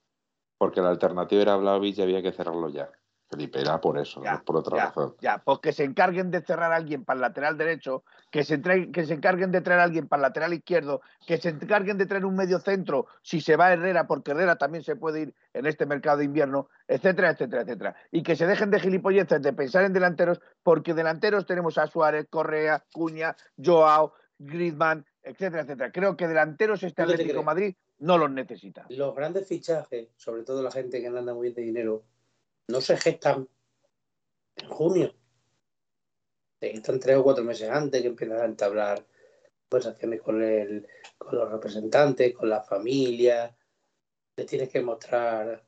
[0.57, 2.89] Porque la alternativa era Vlaovic y había que cerrarlo ya.
[3.29, 5.15] Felipe, era por eso, Ya, no por otra ya, razón.
[5.21, 8.61] Ya, pues que se encarguen de cerrar a alguien para el lateral derecho, que se,
[8.61, 11.97] trae- que se encarguen de traer a alguien para el lateral izquierdo, que se encarguen
[11.97, 15.35] de traer un medio centro si se va Herrera, porque Herrera también se puede ir
[15.53, 17.95] en este mercado de invierno, etcétera, etcétera, etcétera.
[18.11, 22.27] Y que se dejen de gilipolleces de pensar en delanteros, porque delanteros tenemos a Suárez,
[22.29, 25.91] Correa, Cuña, Joao, Griezmann, etcétera, etcétera.
[25.91, 27.43] Creo que delanteros este ¿Tú qué te Atlético?
[27.43, 28.85] Madrid no los necesita.
[28.89, 32.03] Los grandes fichajes, sobre todo la gente que anda muy bien de dinero,
[32.67, 33.47] no se gestan
[34.55, 35.13] en junio.
[36.59, 39.05] Se gestan tres o cuatro meses antes que empiezan a entablar
[39.69, 40.87] conversaciones con, el,
[41.17, 43.55] con los representantes, con la familia.
[44.35, 45.63] Les tienes que mostrar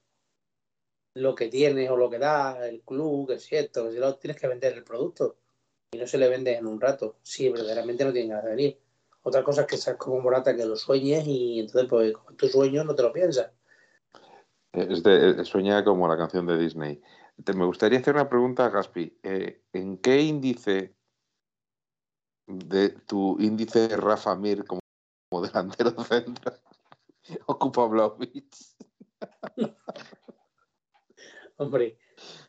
[1.15, 4.15] lo que tienes o lo que da, el club, que si esto, que si lo
[4.15, 5.37] tienes que vender el producto.
[5.93, 8.79] Y no se le vende en un rato, si verdaderamente no tienen ganas de venir.
[9.23, 12.47] Otra cosa es que seas como Morata, que lo sueñes y entonces, pues, con tu
[12.47, 13.51] sueño no te lo piensas.
[14.73, 17.01] Es de, sueña como la canción de Disney.
[17.43, 19.19] Te- me gustaría hacer una pregunta a Gaspi.
[19.23, 20.95] Eh, ¿En qué índice
[22.47, 24.81] de tu índice de Rafa Mir como,
[25.29, 26.59] como delantero central
[27.45, 28.45] ocupa Vlaovic?
[31.57, 31.97] Hombre,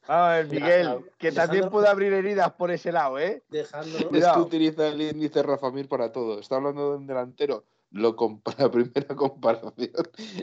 [0.07, 3.45] A ver, Miguel, que también puede abrir heridas por ese lado, ¿eh?
[3.49, 4.11] dejándolo.
[4.11, 6.41] Es que utiliza el índice Rafa Mir para todo.
[6.41, 7.65] Está hablando de un delantero.
[7.91, 8.17] Lo
[8.59, 9.75] la primera comparación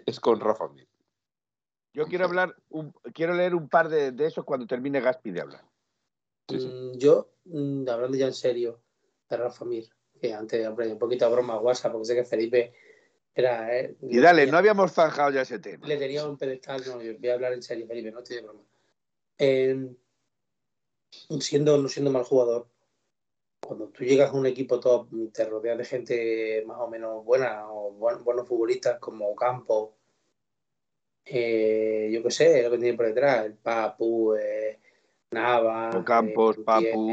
[0.06, 0.88] es con Rafa Mir.
[1.94, 5.42] Yo quiero hablar, un- quiero leer un par de, de esos cuando termine Gaspi de
[5.42, 5.66] hablar.
[6.48, 6.68] Sí, sí.
[6.68, 8.82] Mm, Yo, mm, hablando ya en serio,
[9.30, 9.88] de Rafa Mir,
[10.20, 12.74] que antes, hombre, un poquito de broma guasa, porque sé que Felipe
[13.36, 15.88] Era, eh, Y dale, no habíamos zanjado ya ese tema.
[15.88, 18.42] le tenía un pedestal, no, yo voy a hablar en serio, Felipe, no estoy de
[18.42, 18.62] broma.
[19.38, 19.96] Eh,
[21.40, 22.68] siendo, no siendo mal jugador,
[23.62, 27.72] cuando tú llegas a un equipo top, te rodeas de gente más o menos buena,
[27.72, 29.92] o buen- buenos futbolistas como Campos,
[31.32, 34.80] eh, yo qué sé, lo que tiene por detrás, el Papu, eh,
[35.32, 37.12] Nava, Ocampos, eh, Papu.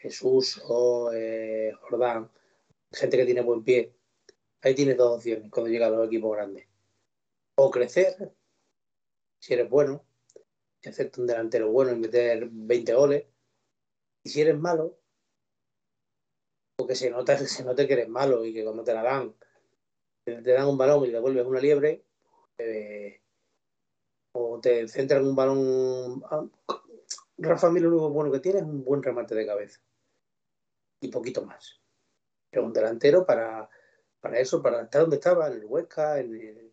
[0.00, 2.30] Jesús o eh, Jordán,
[2.90, 3.94] gente que tiene buen pie.
[4.62, 6.66] Ahí tienes dos opciones cuando llegan los equipos grandes.
[7.56, 8.32] O crecer,
[9.38, 10.04] si eres bueno,
[10.82, 13.26] y hacerte un delantero bueno y meter 20 goles.
[14.22, 14.98] Y si eres malo,
[16.76, 19.34] porque se nota, se nota que eres malo y que cuando te la dan,
[20.24, 22.04] te, te dan un balón y le devuelves una liebre,
[24.32, 26.22] o te centran un balón.
[26.30, 26.46] ah,
[27.38, 29.80] Rafa Mir lo único bueno que tiene es un buen remate de cabeza.
[31.00, 31.80] Y poquito más.
[32.50, 33.68] Pero un delantero para,
[34.20, 36.72] para eso, para estar donde estaba, en el Huesca, en el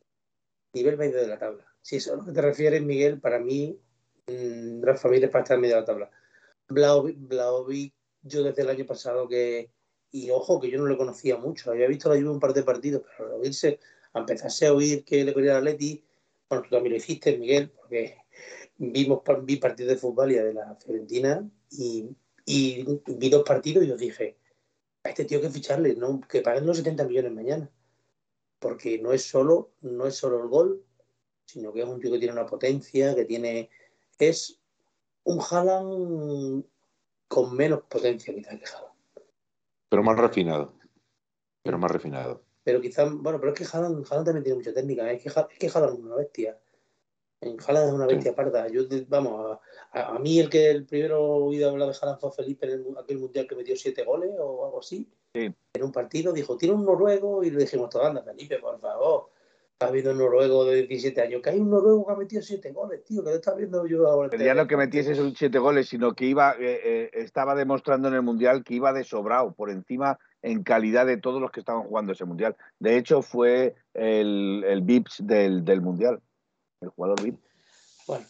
[0.74, 1.66] nivel medio de la tabla.
[1.82, 3.80] Si eso es a lo que te refieres, Miguel, para mí,
[4.28, 6.12] mmm, Rafa Mir es para estar en medio de la tabla.
[6.68, 9.72] Blaovic, Blaovic, yo desde el año pasado que.
[10.12, 11.72] Y ojo, que yo no lo conocía mucho.
[11.72, 13.80] Había visto la lluvia un par de partidos, pero al oírse,
[14.14, 16.04] a empezarse a oír que le quería al Atleti,
[16.50, 18.18] bueno, tú también lo hiciste, Miguel, porque
[18.78, 22.10] vimos vi partidos de fútbol y de la Fiorentina y,
[22.46, 24.38] vi dos partidos y os dije,
[25.04, 27.70] a este tío que ficharle, no, que paguen los 70 millones mañana.
[28.60, 30.84] Porque no es solo, no es solo el gol,
[31.46, 33.70] sino que es un tío que tiene una potencia, que tiene.
[34.18, 34.60] Es
[35.24, 36.66] un Haaland
[37.28, 38.96] con menos potencia quizás que Haaland.
[39.90, 40.74] Pero más refinado.
[41.64, 42.47] Pero más refinado.
[42.68, 45.10] Pero quizás, bueno, pero es que Haaland, Haaland también tiene mucha técnica.
[45.10, 46.60] Es que, es que Haaland es una bestia.
[47.40, 48.68] En Haaland es una bestia parda.
[48.68, 49.58] Yo, te- vamos,
[49.94, 52.72] a, a- a mí el que el primero oído hablar de Haaland fue Felipe en
[52.74, 55.10] el- aquel mundial que metió siete goles o algo así.
[55.34, 55.50] Sí.
[55.76, 59.30] En un partido dijo, tiene un noruego y le dijimos, todo anda, Felipe, por favor.
[59.72, 61.42] Estás viendo un noruego de 17 años.
[61.42, 64.06] Que hay un noruego que ha metido siete goles, tío, que lo estás viendo yo
[64.10, 64.30] ahora.
[64.30, 68.10] Pero ya no que metiese esos siete goles, sino que iba, eh, eh, estaba demostrando
[68.10, 71.60] en el Mundial que iba de sobrado, por encima en calidad de todos los que
[71.60, 72.56] estaban jugando ese Mundial.
[72.80, 76.22] De hecho, fue el, el VIPS del, del Mundial,
[76.82, 77.40] el jugador VIP.
[78.08, 78.26] Bueno,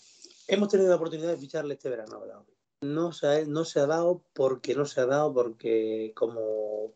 [0.48, 2.42] hemos tenido la oportunidad de ficharle este verano, ¿verdad?
[2.82, 6.94] No se, ha, no se ha dado porque no se ha dado porque como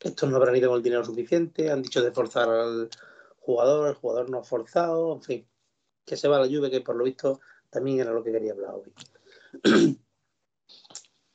[0.00, 2.90] estos no habrán ido con el dinero suficiente, han dicho de forzar al
[3.38, 5.48] jugador, el jugador no ha forzado, en fin,
[6.04, 7.40] que se va la lluvia, que por lo visto
[7.70, 8.92] también era lo que quería hablar hoy.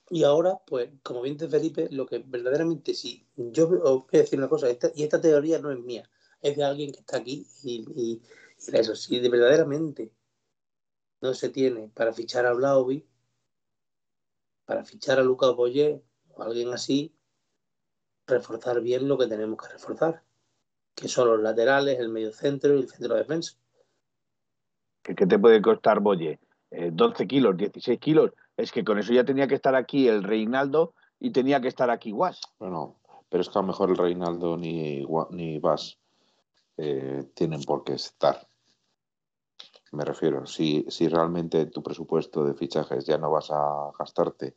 [0.10, 4.18] Y ahora, pues, como bien dice Felipe, lo que verdaderamente sí, yo os voy a
[4.20, 6.10] decir una cosa, esta, y esta teoría no es mía,
[6.41, 8.22] es de alguien que está aquí y,
[8.72, 10.12] eso, si de verdaderamente
[11.22, 13.05] no se tiene para fichar a Blaovic,
[14.66, 16.01] para fichar a Lucas Boyer
[16.34, 17.14] o alguien así,
[18.26, 20.24] reforzar bien lo que tenemos que reforzar,
[20.95, 23.58] que son los laterales, el medio centro y el centro de defensa.
[25.01, 26.39] ¿Qué, te puede costar Boye?
[26.72, 28.32] Eh, 12 kilos, 16 kilos.
[28.58, 31.91] Es que con eso ya tenía que estar aquí el Reinaldo y tenía que estar
[31.91, 32.41] aquí Guas.
[32.58, 32.95] Bueno,
[33.30, 35.99] pero es que a lo mejor el Reinaldo ni, ni Vas
[36.78, 38.47] eh, tienen por qué estar.
[39.91, 44.55] Me refiero, si, si realmente tu presupuesto de fichajes ya no vas a gastarte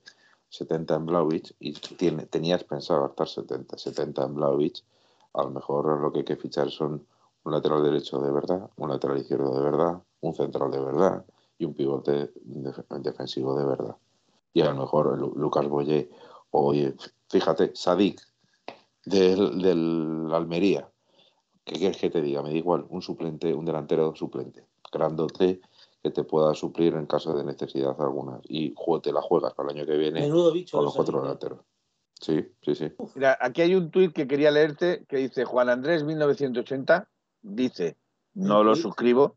[0.48, 4.82] 70 en Blaovic y tiene, tenías pensado gastar 70, 70 en Blaovic,
[5.34, 7.06] a lo mejor lo que hay que fichar son
[7.44, 11.24] un lateral derecho de verdad, un lateral izquierdo de verdad, un central de verdad
[11.60, 13.96] y un pivote def- defensivo de verdad.
[14.54, 16.10] Y a lo mejor Lu- Lucas Boye,
[16.50, 16.94] oye,
[17.28, 18.20] fíjate, Sadik
[19.04, 20.88] del, del Almería,
[21.64, 22.42] ¿qué quieres que te diga?
[22.42, 25.60] Me da igual, un suplente, un delantero suplente, grandote
[26.02, 28.40] que te pueda suplir en caso de necesidad alguna.
[28.48, 30.78] Y te la juegas para el año que viene Menudo bicho.
[30.78, 31.24] con los cuatro niño.
[31.24, 31.60] delanteros.
[32.18, 32.90] Sí, sí, sí.
[33.14, 37.06] Mira, aquí hay un tuit que quería leerte que dice Juan Andrés 1980,
[37.42, 37.96] dice,
[38.34, 38.82] no ¿Un lo tuit?
[38.82, 39.36] suscribo,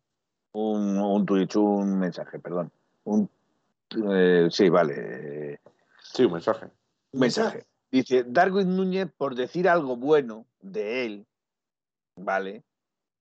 [0.54, 1.26] un, un
[1.56, 2.72] un mensaje, perdón.
[3.04, 3.30] Un,
[4.12, 5.60] eh, sí, vale,
[6.01, 6.68] Sí, un mensaje.
[7.12, 7.66] un mensaje.
[7.91, 11.28] Dice, Darwin Núñez, por decir algo bueno de él,
[12.16, 12.64] ¿vale?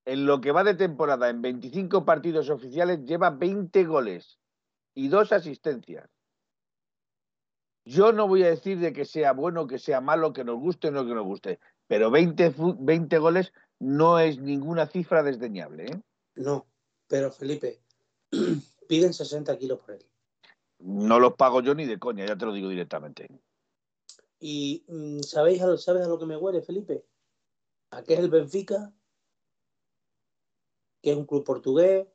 [0.04, 4.38] En lo que va de temporada, en 25 partidos oficiales, lleva 20 goles
[4.94, 6.08] y dos asistencias.
[7.84, 10.88] Yo no voy a decir de que sea bueno, que sea malo, que nos guste
[10.88, 11.58] o no que nos guste,
[11.88, 15.86] pero 20, fu- 20 goles no es ninguna cifra desdeñable.
[15.86, 16.00] ¿eh?
[16.36, 16.66] No,
[17.12, 17.78] pero Felipe,
[18.88, 20.06] piden 60 kilos por él.
[20.78, 23.28] No los pago yo ni de coña, ya te lo digo directamente.
[24.40, 27.04] ¿Y mm, ¿sabéis a, sabes a lo que me huele, Felipe?
[27.90, 28.94] ¿A qué es el Benfica?
[31.02, 32.06] Que es un club portugués,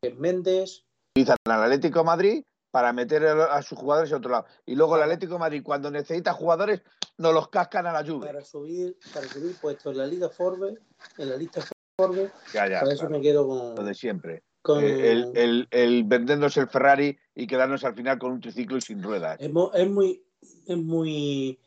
[0.00, 0.84] que es Méndez.
[1.16, 4.46] Utilizan al Atlético de Madrid para meter a, sus jugadores a otro lado.
[4.66, 6.80] Y luego el Atlético de Madrid, cuando necesita jugadores,
[7.18, 8.30] nos los cascan a la lluvia.
[8.30, 10.78] Para subir, para subir puestos en la Liga Forbes,
[11.18, 11.60] en la lista
[11.96, 13.74] Forbes, ya, ya, para eso me quedo con.
[13.76, 14.42] Lo de siempre.
[14.62, 18.76] con- Eh, el, el, el vendernos el Ferrari y quedarnos al final con un triciclo
[18.76, 19.40] y sin ruedas.
[19.40, 20.24] Es, muy,
[20.66, 21.60] es muy,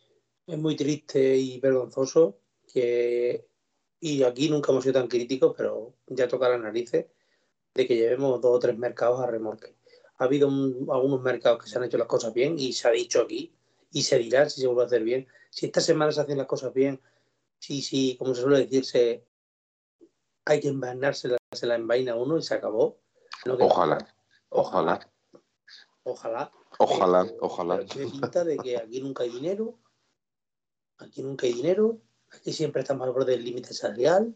[0.46, 2.40] es muy triste y vergonzoso
[2.72, 3.48] que,
[4.02, 7.06] y aquí nunca hemos sido tan críticos, pero ya toca las narices
[7.74, 9.76] de que llevemos dos o tres mercados a remolque.
[10.18, 12.92] Ha habido un- algunos mercados que se han hecho las cosas bien y se ha
[12.92, 13.54] dicho aquí
[13.94, 15.26] y se dirá si se vuelve a hacer bien.
[15.52, 17.00] Si esta semana se hacen las cosas bien,
[17.60, 19.24] sí, sí, como se suele decirse,
[20.54, 22.98] hay que envainarse, se la envaina uno y se acabó.
[23.46, 23.98] No Ojalá,
[24.50, 25.00] ojalá,
[26.04, 26.52] Ojalá.
[26.80, 27.76] ojalá, Pero- ojalá.
[27.78, 29.78] pero tiene pinta de que aquí nunca hay dinero,
[30.98, 32.00] aquí nunca hay dinero,
[32.32, 34.34] aquí siempre estamos al borde del límite salarial,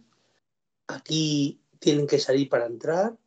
[0.88, 3.18] aquí tienen que salir para entrar.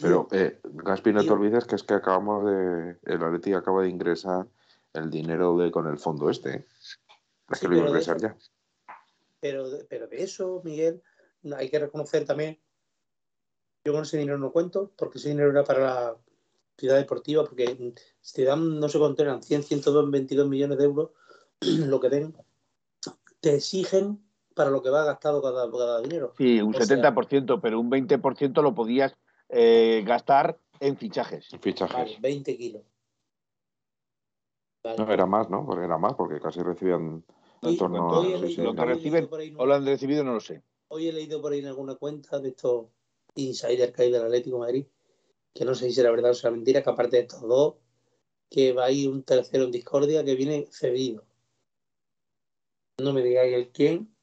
[0.00, 2.98] Pero, eh, Gaspi, no te olvides que es que acabamos de.
[3.04, 4.46] El Atleti acaba de ingresar
[4.94, 6.50] el dinero de con el fondo este.
[6.56, 6.66] ¿eh?
[7.50, 8.36] Es Sí, que lo iba a de ingresar ya.
[9.40, 11.02] Pero, de- pero de eso, Miguel,
[11.56, 12.58] hay que reconocer también,
[13.84, 16.16] yo con ese dinero no cuento, porque ese dinero era para la
[16.76, 20.84] ciudad deportiva, porque si te dan, no sé cuánto eran, 100, 102, 22 millones de
[20.84, 21.10] euros,
[21.60, 22.36] lo que den,
[23.40, 24.22] te exigen
[24.54, 26.34] para lo que va gastado cada, cada dinero.
[26.36, 29.14] Sí, un O sea- 70%, pero un 20% lo podías
[29.48, 31.48] eh, gastar en fichajes.
[31.60, 31.96] Fichajes.
[31.96, 32.82] Vale, 20 kilos.
[34.84, 34.96] Vale.
[35.04, 35.64] No, era más, ¿no?
[35.66, 37.24] Porque era más, porque casi recibían
[37.62, 38.22] en Hoy- torno a.
[38.22, 39.60] leído- sí, sí, Lo que reciben por ahí, ¿no?
[39.60, 40.62] o lo han recibido no lo sé.
[40.88, 42.86] Hoy he leído por ahí en alguna cuenta de estos
[43.34, 44.86] insiders que hay del Atlético de Madrid,
[45.54, 47.74] que no sé si será verdad o será mentira, que aparte de estos dos,
[48.48, 51.24] que va a ir un tercero en discordia que viene cedido.
[52.98, 54.14] No me digáis el quién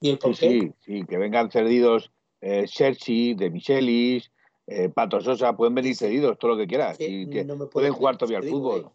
[0.00, 0.60] y el por Sí, qué.
[0.60, 4.32] sí, sí, que vengan cedidos eh, Sergi, de Michelis,
[4.66, 6.98] eh, Pato Sosa, pueden venir cedidos, todo lo que quieras.
[6.98, 8.90] Que y que no me puedo pueden jugar todavía al fútbol.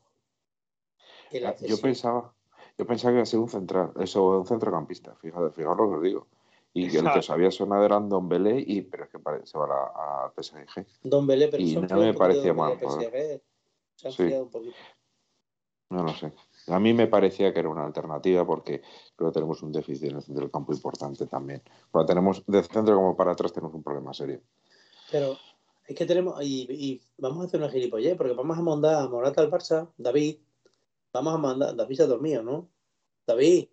[1.32, 2.34] eh, Ah, Yo pensaba,
[2.78, 5.95] yo pensaba que iba a ser un central, eso, un centrocampista, fíjate, fijaos lo que
[5.95, 6.28] os digo.
[6.73, 7.21] Y que el que Exacto.
[7.23, 10.86] sabía sonar era Don Belé, y, pero es que se va a, la- a PSG.
[11.03, 12.78] Don Belé, pero y no me parecía mal.
[12.78, 13.41] PSG,
[13.95, 14.23] Se han Sí.
[14.28, 14.75] fiado un poquito.
[15.89, 16.34] No lo sé.
[16.67, 18.82] A mí me parecía que era una alternativa porque
[19.15, 21.61] creo que tenemos un déficit en el centro del campo importante también.
[21.89, 24.41] Cuando tenemos de centro como para atrás tenemos un problema serio.
[25.09, 25.38] Pero
[25.88, 29.07] es que tenemos, y, y vamos a hacer una gilipollez, porque vamos a mandar a
[29.07, 30.38] Morata al Barça, David,
[31.18, 32.72] vamos a mandar, David se ha dormido, ¿no?
[33.26, 33.70] David,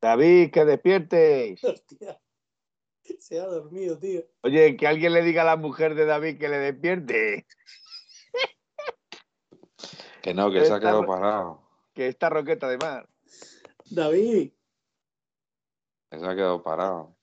[0.00, 1.64] David, que despiertes.
[1.64, 2.20] hostia,
[3.18, 4.22] se ha dormido, tío.
[4.42, 7.46] Oye, que alguien le diga a la mujer de David que le despierte.
[10.20, 11.62] Que no, que se ha quedado parado.
[11.94, 13.08] Que está roqueta de mar.
[13.90, 14.52] David,
[16.10, 17.16] Que se ha quedado parado.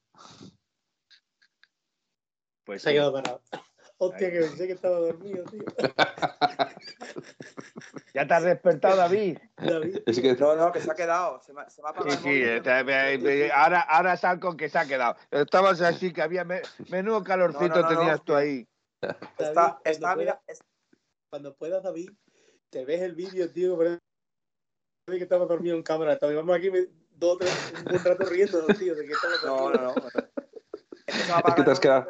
[2.64, 3.42] Pues se ha quedado parado.
[3.98, 5.66] Hostia, que pensé que estaba dormido, tío.
[8.14, 9.38] ¿Ya te has despertado, David?
[9.58, 11.40] David, Es que No, no, que se ha quedado.
[11.42, 12.48] Se me, se me ha apagado Sí, sí, móvil.
[12.50, 15.16] está- me- me- ahora, ahora sal con que se ha quedado.
[15.32, 18.24] Estabas así, que había me- menudo calorcito No, no, no, tenías no.
[18.26, 18.68] tú ahí.
[19.02, 20.60] David, Está, cuando, está, mira, es-
[21.30, 22.12] cuando puedas, David,
[22.70, 24.00] te ves el vídeo, tío, parece
[25.08, 26.18] que estaba dormido en cámara.
[26.22, 26.70] Vamos aquí
[27.12, 29.96] dos tres, un rato riendo, tío, de que estaba no, no, no.
[31.08, 32.08] Es que se me ha Es que te has quedado-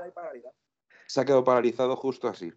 [1.07, 2.51] se ha quedado paralizado justo así.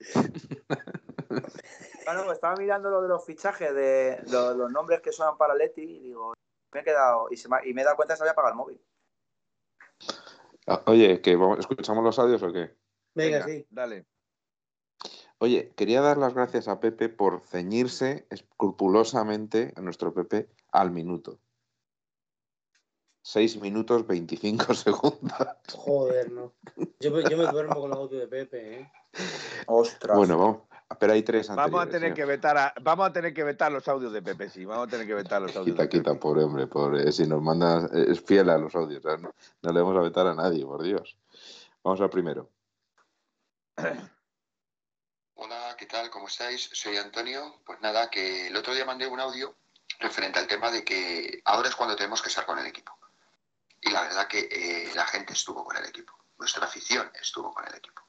[2.04, 5.82] Claro, estaba mirando lo de los fichajes, de lo- los nombres que suenan para Leti
[5.82, 6.34] y digo,
[6.72, 8.32] me he quedado, y, se me, ha- y me he dado cuenta que se había
[8.32, 8.80] apagado el móvil.
[10.66, 12.76] Ah, Oye, que vamos- ¿escuchamos los audios o qué?
[13.14, 13.66] Venga, sí.
[13.70, 14.06] Dale.
[15.38, 21.38] Oye, quería dar las gracias a Pepe por ceñirse escrupulosamente a nuestro Pepe al minuto.
[23.22, 25.48] 6 minutos 25 segundos.
[25.72, 26.52] Joder, no.
[27.00, 28.92] Yo, me- yo me duermo con los audios de Pepe, ¿eh?
[29.66, 30.16] Ostras.
[30.16, 30.62] Bueno, vamos.
[30.98, 32.14] Pero hay tres Vamos a anteriores, tener ¿eh?
[32.14, 34.64] que vetar a, vamos a tener que vetar los audios de Pepe, sí.
[34.64, 35.74] Vamos a tener que vetar los audios.
[35.74, 35.98] Quita, de Pepe.
[36.02, 37.12] quita, pobre hombre, pobre.
[37.12, 39.02] Si nos manda, es fiel a los audios.
[39.04, 41.16] no le vamos a vetar a nadie, por Dios.
[41.84, 42.50] Vamos al primero.
[45.34, 46.10] Hola, ¿qué tal?
[46.10, 46.68] ¿Cómo estáis?
[46.72, 47.60] Soy Antonio.
[47.64, 49.56] Pues nada, que el otro día mandé un audio
[50.00, 52.92] referente al tema de que ahora es cuando tenemos que estar con el equipo.
[53.80, 57.66] Y la verdad que eh, la gente estuvo con el equipo, nuestra afición estuvo con
[57.66, 58.02] el equipo.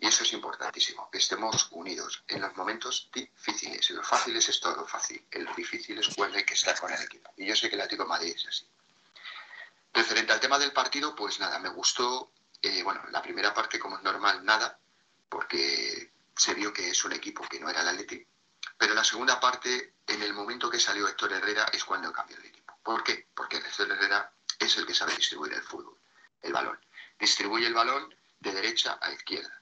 [0.00, 3.90] Y eso es importantísimo, que estemos unidos en los momentos difíciles.
[3.90, 7.32] En los fáciles es todo fácil, en los difíciles hay que estar con el equipo.
[7.36, 8.64] Y yo sé que el Atlético de Madrid es así.
[9.92, 12.30] Referente al tema del partido, pues nada, me gustó,
[12.62, 14.78] eh, bueno, la primera parte como es normal, nada,
[15.28, 18.24] porque se vio que es un equipo que no era el Atleti.
[18.76, 22.46] Pero la segunda parte, en el momento que salió Héctor Herrera, es cuando cambió el
[22.46, 22.78] equipo.
[22.84, 23.26] ¿Por qué?
[23.34, 24.30] Porque Héctor Herrera
[24.60, 25.98] es el que sabe distribuir el fútbol,
[26.42, 26.78] el balón.
[27.18, 29.57] Distribuye el balón de derecha a izquierda.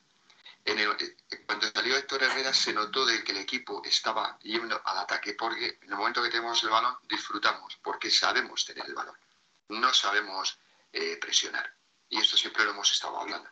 [0.66, 5.34] Eh, cuando salió Héctor Herrera se notó de que el equipo estaba yendo al ataque
[5.34, 9.16] porque en el momento que tenemos el balón disfrutamos porque sabemos tener el balón,
[9.68, 10.58] no sabemos
[10.92, 11.72] eh, presionar
[12.08, 13.48] y esto siempre lo hemos estado hablando.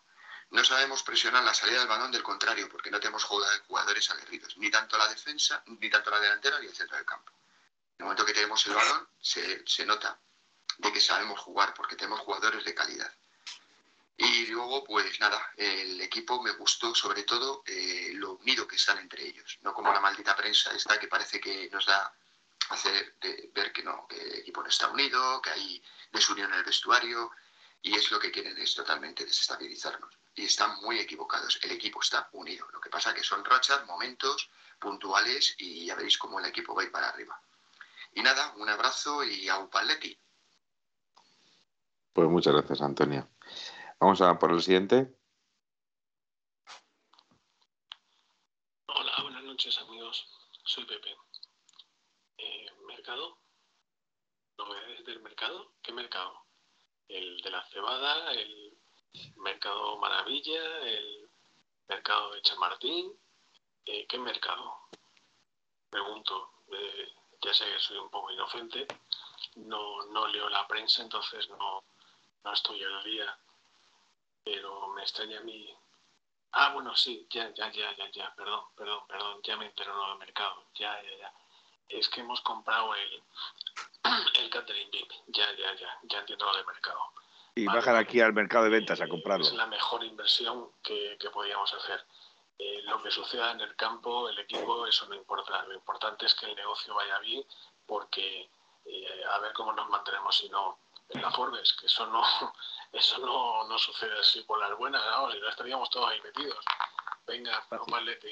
[0.51, 4.71] No sabemos presionar la salida del balón del contrario porque no tenemos jugadores aguerridos, ni
[4.71, 7.33] tanto la defensa, ni tanto la delantera ni el centro del campo.
[7.33, 10.19] En el momento que tenemos el balón se, se nota
[10.79, 13.13] de que sabemos jugar porque tenemos jugadores de calidad.
[14.17, 18.99] Y luego, pues nada, el equipo me gustó sobre todo eh, lo unido que están
[18.99, 22.15] entre ellos, no como la maldita prensa esta que parece que nos da
[22.71, 26.59] hacer de, ver que no, que el equipo no está unido, que hay desunión en
[26.59, 27.33] el vestuario
[27.83, 30.17] y es lo que quieren es totalmente desestabilizarnos.
[30.37, 32.67] Y están muy equivocados, el equipo está unido.
[32.73, 34.49] Lo que pasa que son rachas, momentos
[34.79, 37.41] puntuales y ya veréis cómo el equipo va a ir para arriba.
[38.15, 40.17] Y nada, un abrazo y a Upaletti.
[42.13, 43.29] Pues muchas gracias, Antonia.
[44.01, 45.15] Vamos a por el siguiente.
[48.87, 50.27] Hola, buenas noches amigos.
[50.65, 51.17] Soy Pepe.
[52.37, 53.39] Eh, ¿Mercado?
[54.59, 55.75] ¿Novedades del mercado?
[55.81, 56.45] ¿Qué mercado?
[57.09, 58.33] ¿El de la cebada?
[58.33, 58.77] ¿El
[59.37, 60.81] mercado maravilla?
[60.81, 61.31] ¿El
[61.89, 63.13] mercado de Chamartín?
[63.87, 64.89] Eh, ¿Qué mercado?
[65.89, 66.51] Pregunto.
[66.73, 67.09] Eh,
[67.43, 68.87] ya sé que soy un poco inocente.
[69.57, 71.85] No, no leo la prensa, entonces no,
[72.43, 73.39] no estoy al día
[74.45, 75.75] pero me extraña a mí.
[76.53, 80.19] Ah, bueno, sí, ya, ya, ya, ya, ya, perdón, perdón, perdón, ya me entero del
[80.19, 81.33] mercado, ya, ya, ya.
[81.89, 83.23] Es que hemos comprado el,
[84.41, 87.01] el catering VIP, ya, ya, ya, ya entiendo lo del mercado.
[87.57, 89.45] Y bajan aquí al mercado de ventas a comprarlo.
[89.45, 92.05] Es la mejor inversión que, que podíamos hacer.
[92.59, 95.65] Eh, lo que suceda en el campo, el equipo, eso no importa.
[95.65, 97.45] Lo importante es que el negocio vaya bien,
[97.87, 98.51] porque
[98.85, 100.79] eh, a ver cómo nos mantenemos si no
[101.09, 102.23] en la Forbes, que eso no,
[102.95, 105.31] eso no, no sucede así por las buenas, ¿no?
[105.31, 106.65] Si no estaríamos todos ahí metidos.
[107.27, 108.29] Venga, un Leti.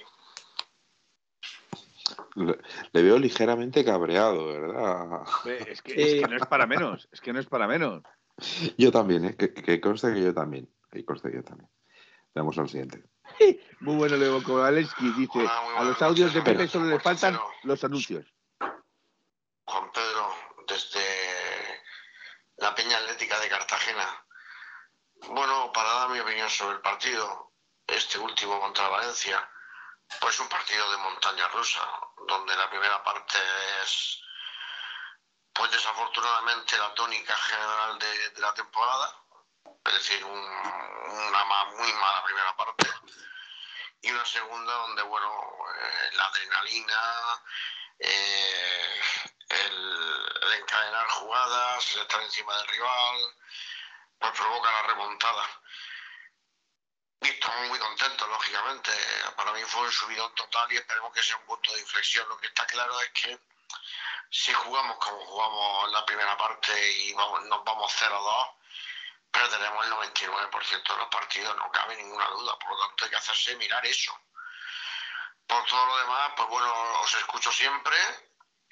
[2.92, 5.22] Le veo ligeramente cabreado, ¿verdad?
[5.66, 8.02] Es que, es que, no es para menos, es que no es para menos.
[8.76, 9.36] Yo también, ¿eh?
[9.36, 10.68] que, que conste que yo también.
[10.90, 11.70] Que conste que yo también.
[12.34, 13.02] Veamos al siguiente.
[13.80, 18.26] Muy bueno, Leo Kowalski dice, a los audios de Pepe solo le faltan los anuncios.
[18.58, 20.28] Juan Pedro,
[20.66, 21.00] desde
[22.58, 24.06] la Peña Atlética de Cartagena.
[25.28, 27.52] Bueno, para dar mi opinión sobre el partido,
[27.86, 29.48] este último contra Valencia,
[30.20, 31.88] pues un partido de montaña rusa,
[32.26, 33.38] donde la primera parte
[33.82, 34.20] es,
[35.52, 39.16] pues desafortunadamente, la tónica general de, la temporada,
[39.84, 41.44] es decir, una
[41.76, 42.90] muy mala primera parte,
[44.02, 45.30] y una segunda donde, bueno,
[45.80, 47.42] eh, la adrenalina,
[48.00, 49.00] eh,
[49.48, 53.36] el, encadenar jugadas, estar encima del rival,
[54.22, 55.60] pues provoca la remontada.
[57.20, 58.90] Y estamos muy contentos, lógicamente.
[59.36, 62.28] Para mí fue un subidón total y esperemos que sea un punto de inflexión.
[62.28, 63.38] Lo que está claro es que
[64.30, 68.54] si jugamos como jugamos en la primera parte y nos vamos 0-2,
[69.30, 72.58] perderemos el 99% de los partidos, no cabe ninguna duda.
[72.58, 74.18] Por lo tanto, hay que hacerse mirar eso.
[75.46, 77.96] Por todo lo demás, pues bueno, os escucho siempre.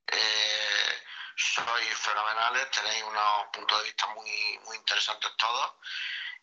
[0.07, 1.05] Eh,
[1.41, 4.31] sois fenomenales, tenéis unos puntos de vista muy,
[4.67, 5.73] muy interesantes todos.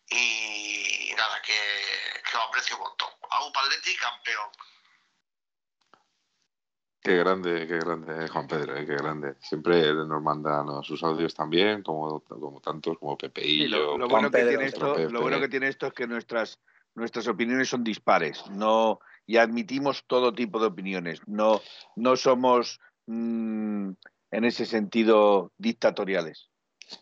[0.10, 1.60] Y nada, que,
[2.24, 3.10] que os aprecio un montón.
[3.30, 4.50] Agu Paletti, campeón.
[7.02, 9.36] Qué grande, qué grande, Juan Pedro, eh, qué grande.
[9.40, 14.32] Siempre nos mandan sus audios también, como, como tantos, como Pepe y, lo, lo, bueno
[14.32, 16.60] que tiene esto, lo bueno que tiene esto es que nuestras,
[16.96, 18.46] nuestras opiniones son dispares.
[18.50, 21.22] No, y admitimos todo tipo de opiniones.
[21.28, 21.62] No,
[21.96, 23.92] no somos mm,
[24.32, 26.50] en ese sentido dictatoriales.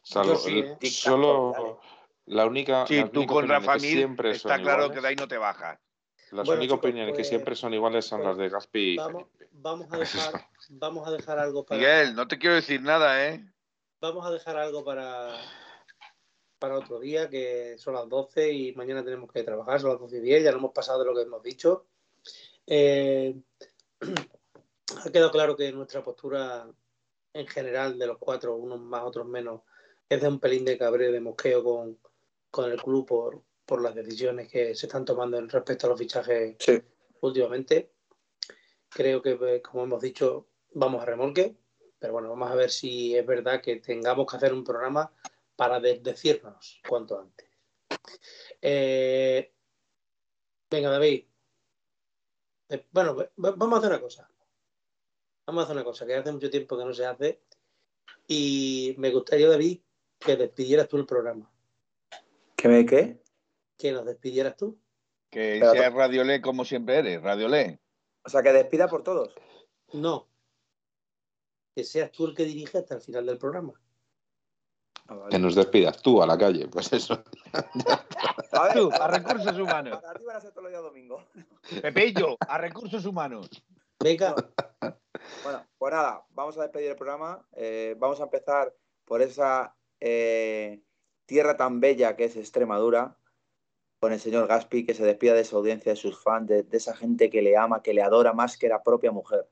[0.04, 1.80] solo
[2.26, 2.88] la única.
[2.88, 5.80] Sí, tú con Rafa siempre está claro que de ahí no te bajas.
[6.32, 8.98] Las únicas opiniones que pues, siempre son iguales son las de Gaspi.
[8.98, 11.80] Vamos, vamos, a dejar, vamos a dejar algo para.
[11.80, 13.46] Miguel, no te quiero decir nada, ¿eh?
[14.02, 15.38] Vamos a dejar algo para,
[16.60, 20.18] para otro día, que son las 12 y mañana tenemos que trabajar, son las 12
[20.18, 21.86] y 10, ya no hemos pasado de lo que hemos dicho.
[22.68, 23.36] Eh,
[25.06, 26.68] ha quedado claro que nuestra postura
[27.36, 29.62] en general de los cuatro, unos más, otros menos,
[30.08, 32.00] es de un pelín de cabreo, de mosqueo con,
[32.50, 36.00] con el club por, por, las decisiones que se están tomando en respecto a los
[36.00, 36.56] fichajes
[37.20, 37.92] últimamente.
[38.88, 41.58] Creo que, pues, como hemos dicho, vamos a remolque,
[42.00, 45.12] pero bueno, vamos a ver si es verdad que tengamos que hacer un programa
[45.58, 47.50] para decirnos cuanto antes.
[48.62, 49.54] Eh,
[50.72, 51.26] venga, David,
[52.70, 54.30] eh, bueno, vamos a hacer una cosa.
[55.48, 57.42] Vamos a hacer una cosa que hace mucho tiempo que no se hace.
[58.28, 59.80] Y me gustaría, David,
[60.20, 61.52] que despidieras tú el programa.
[62.56, 63.22] ¿Que me qué?
[63.78, 64.80] Que nos despidieras tú.
[65.30, 67.80] Que Pero seas Radiolé como siempre eres, Radiolé.
[68.24, 69.36] O sea, que despida por todos.
[69.94, 70.28] No.
[71.76, 73.74] Que seas tú el que dirige hasta el final del programa.
[75.08, 75.30] Ah, vale.
[75.30, 77.24] Que nos despidas tú a la calle, pues eso.
[77.54, 80.00] A ver, Tú, a recursos humanos.
[80.02, 81.24] Para ti van a ser todos los días domingo.
[81.82, 83.50] Pepillo, a recursos humanos.
[84.00, 84.34] Venga,
[85.44, 87.48] Bueno, pues nada, vamos a despedir el programa.
[87.54, 88.76] Eh, vamos a empezar
[89.06, 90.82] por esa eh,
[91.26, 93.18] tierra tan bella que es Extremadura,
[94.00, 96.78] con el señor Gaspi, que se despida de su audiencia, de sus fans, de, de
[96.78, 99.50] esa gente que le ama, que le adora más que la propia mujer.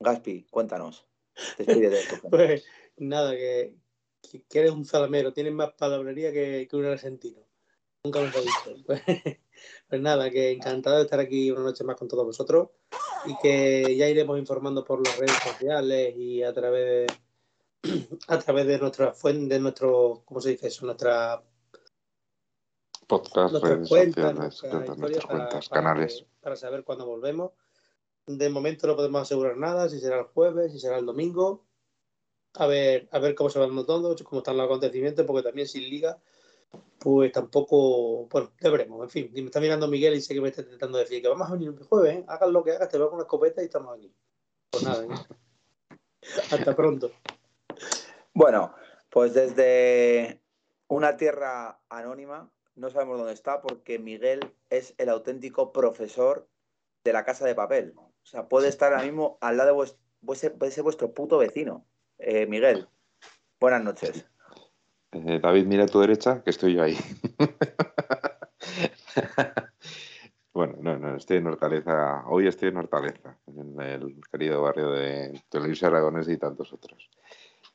[0.00, 1.06] Gaspi, cuéntanos.
[1.58, 2.28] Despídete de gente.
[2.28, 3.74] pues nada, que
[4.54, 7.46] eres un zalamero, tienes más palabrería que, que un argentino.
[8.04, 8.74] Nunca me he visto.
[8.86, 9.02] Pues,
[9.88, 12.70] pues nada, que encantado de estar aquí una noche más con todos vosotros
[13.26, 17.06] y que ya iremos informando por las redes sociales y a través
[17.82, 20.84] de, a través de nuestra fuente, de nuestro, ¿cómo se dice eso?
[20.84, 21.44] Nuestra
[23.06, 26.24] Podcast, nuestras redes cuentas, sociales, nuestras cuentas, para canales.
[26.40, 27.52] para saber cuándo volvemos.
[28.26, 31.66] De momento no podemos asegurar nada, si será el jueves, si será el domingo.
[32.54, 35.68] A ver, a ver cómo se van dando todo, cómo están los acontecimientos, porque también
[35.68, 36.20] sin liga,
[36.98, 39.02] pues tampoco, bueno, ya veremos.
[39.02, 41.48] En fin, me está mirando Miguel y sé que me está intentando decir que vamos
[41.48, 42.24] a venir el jueves, ¿eh?
[42.28, 44.14] hagan lo que hagas, te veo con una escopeta y estamos aquí.
[44.70, 45.08] Pues nada, ¿eh?
[46.50, 47.10] hasta pronto.
[48.32, 48.74] Bueno,
[49.10, 50.40] pues desde
[50.86, 56.48] una tierra anónima, no sabemos dónde está, porque Miguel es el auténtico profesor
[57.04, 57.94] de la casa de papel.
[57.96, 61.84] O sea, puede estar ahora mismo al lado de vuestro, puede ser vuestro puto vecino.
[62.18, 62.88] Eh, Miguel,
[63.58, 64.24] buenas noches.
[65.12, 66.96] Eh, David, mira a tu derecha, que estoy yo ahí.
[70.54, 72.24] bueno, no, no, estoy en Hortaleza.
[72.28, 77.10] Hoy estoy en Hortaleza, en el querido barrio de, Luis Aragones y tantos otros.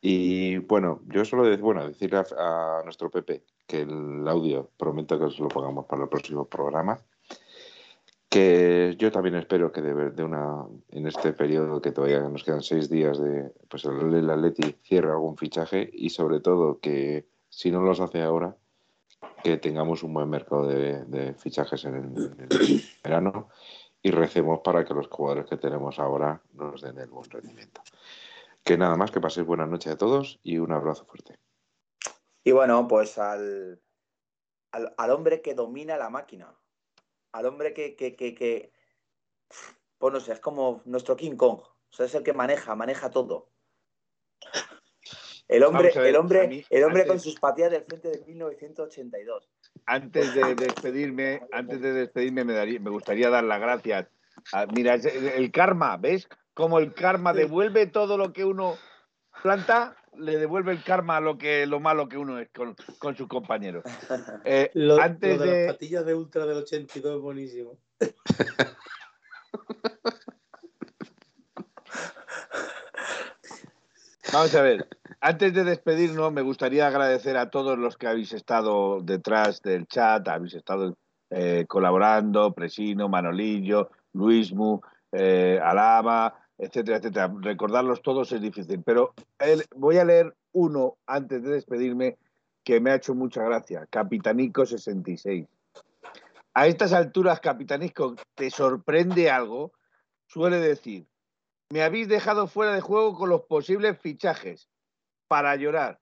[0.01, 5.19] Y bueno, yo solo de, bueno, decirle a, a nuestro Pepe que el audio prometo
[5.19, 6.97] que os lo pongamos para el próximo programa.
[8.29, 12.61] Que yo también espero que de, de una en este periodo que todavía nos quedan
[12.61, 17.71] seis días de pues el, el Atleti cierre algún fichaje y sobre todo que si
[17.71, 18.57] no los hace ahora
[19.43, 23.49] que tengamos un buen mercado de, de fichajes en el, en el verano
[24.01, 27.81] y recemos para que los jugadores que tenemos ahora nos den el buen rendimiento.
[28.63, 31.39] Que nada más, que paséis buenas noches a todos y un abrazo fuerte.
[32.43, 33.81] Y bueno, pues al,
[34.71, 36.53] al, al hombre que domina la máquina.
[37.37, 38.71] Al hombre que, que, que, que,
[39.99, 41.59] pues no sé, es como nuestro King Kong.
[41.61, 43.51] O sea, es el que maneja, maneja todo.
[45.47, 48.25] El hombre, ver, el hombre, mí, el hombre antes- con sus patillas del frente de
[48.25, 49.47] 1982.
[49.85, 54.07] Antes de despedirme, antes de despedirme me, daría, me gustaría dar las gracias.
[54.51, 56.27] a- mira, el karma, ¿ves?
[56.55, 58.77] Como el karma devuelve todo lo que uno
[59.43, 63.15] planta, le devuelve el karma a lo que lo malo que uno es con, con
[63.15, 63.83] sus compañeros.
[64.45, 67.77] Eh, Lo, antes lo de, de, las patillas de Ultra del 82 es buenísimo.
[74.33, 74.87] Vamos a ver,
[75.21, 80.27] antes de despedirnos, me gustaría agradecer a todos los que habéis estado detrás del chat,
[80.27, 80.97] habéis estado
[81.29, 84.79] eh, colaborando, Presino, Manolillo, Luismu,
[85.11, 87.33] eh, Alaba, etcétera, etcétera.
[87.41, 89.13] Recordarlos todos es difícil, pero
[89.75, 92.17] voy a leer uno antes de despedirme
[92.63, 95.47] que me ha hecho mucha gracia, Capitanico66.
[96.53, 99.73] A estas alturas, Capitanico, ¿te sorprende algo?
[100.25, 101.07] Suele decir,
[101.69, 104.67] me habéis dejado fuera de juego con los posibles fichajes.
[105.27, 105.99] Para llorar.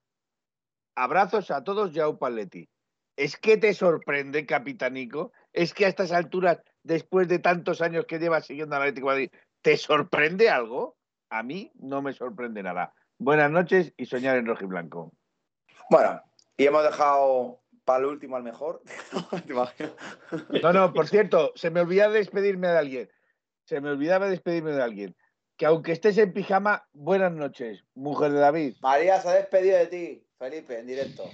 [0.94, 2.68] Abrazos a todos, Yao Paletti.
[3.16, 5.32] ¿Es que te sorprende, Capitanico?
[5.52, 9.30] ¿Es que a estas alturas, después de tantos años que llevas siguiendo al Atlético Madrid,
[9.66, 10.96] ¿te sorprende algo?
[11.28, 12.94] A mí no me sorprende nada.
[13.18, 15.12] Buenas noches y soñar en rojo y blanco.
[15.90, 16.22] Bueno,
[16.56, 18.80] y hemos dejado para el último al mejor.
[20.62, 23.10] No, no, por cierto, se me olvidaba despedirme de alguien.
[23.64, 25.16] Se me olvidaba despedirme de alguien.
[25.56, 28.76] Que aunque estés en pijama, buenas noches, mujer de David.
[28.82, 31.24] María se ha despedido de ti, Felipe, en directo.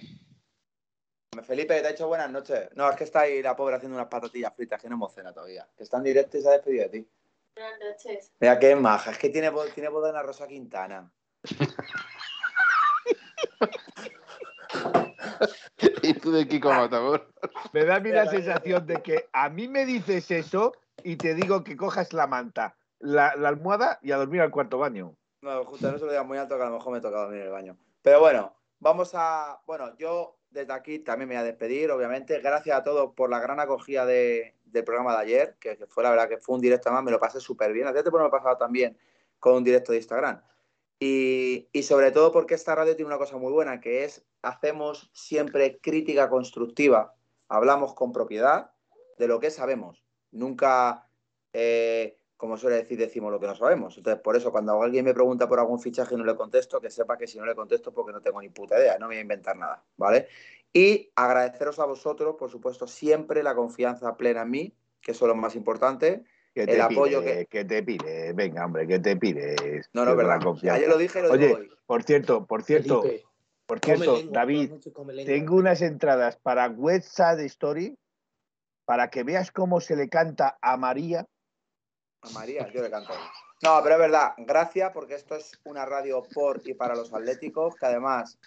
[1.42, 2.70] Felipe, te ha dicho buenas noches.
[2.76, 5.68] No, es que está ahí la pobre haciendo unas patatillas fritas que no emociona todavía.
[5.76, 7.09] Que está en directo y se ha despedido de ti.
[7.55, 8.33] Buenas noches.
[8.41, 11.12] Mira qué maja, es que tiene tiene voz de Ana Rosa Quintana.
[16.03, 17.29] y tú de Kiko Matagor.
[17.73, 20.73] Me da a mí la sensación de que a mí me dices eso
[21.03, 24.79] y te digo que cojas la manta, la, la almohada y a dormir al cuarto
[24.79, 25.16] baño.
[25.43, 27.41] No, justo no se lo diga muy alto que a lo mejor me toca dormir
[27.41, 27.77] en el baño.
[28.01, 29.61] Pero bueno, vamos a.
[29.66, 32.39] Bueno, yo desde aquí también me voy a despedir, obviamente.
[32.41, 36.11] Gracias a todos por la gran acogida de- del programa de ayer, que, fue la
[36.11, 37.87] verdad que fue un directo más, me lo pasé súper bien.
[37.87, 38.97] Hace tiempo no me he pasado también
[39.39, 40.41] con un directo de Instagram.
[40.99, 45.11] Y, y sobre todo porque esta radio tiene una cosa muy buena, que es hacemos
[45.12, 47.15] siempre crítica constructiva,
[47.49, 48.70] hablamos con propiedad
[49.19, 50.05] de lo que sabemos.
[50.31, 51.07] nunca,
[51.53, 53.97] eh, como suele decir, decimos lo que no sabemos.
[53.97, 56.90] Entonces, por eso, cuando alguien me pregunta por algún fichaje y no le contesto, que
[56.90, 59.19] sepa que si no le contesto porque no tengo ni puta idea, no me voy
[59.19, 60.27] a inventar nada, ¿vale?
[60.73, 65.28] Y agradeceros a vosotros, por supuesto, siempre la confianza plena en mí, que eso es
[65.28, 66.24] lo más importante.
[66.52, 67.64] Que el te apoyo pide, que...
[67.64, 69.89] te pide, venga, hombre, que te pides.
[69.93, 70.43] No, no, Que verdad.
[70.43, 70.78] confianza.
[70.78, 71.70] Ayer lo dije, lo Oye, digo hoy.
[71.86, 73.24] por cierto, por cierto, Felipe,
[73.66, 75.24] por cierto, lengua, David, lengua.
[75.27, 77.97] tengo unas entradas para West Side Story
[78.85, 81.24] para que veas cómo se le canta a María.
[82.23, 83.12] A María, yo le canto.
[83.62, 87.74] No, pero es verdad, gracias porque esto es una radio por y para los atléticos,
[87.77, 88.39] que además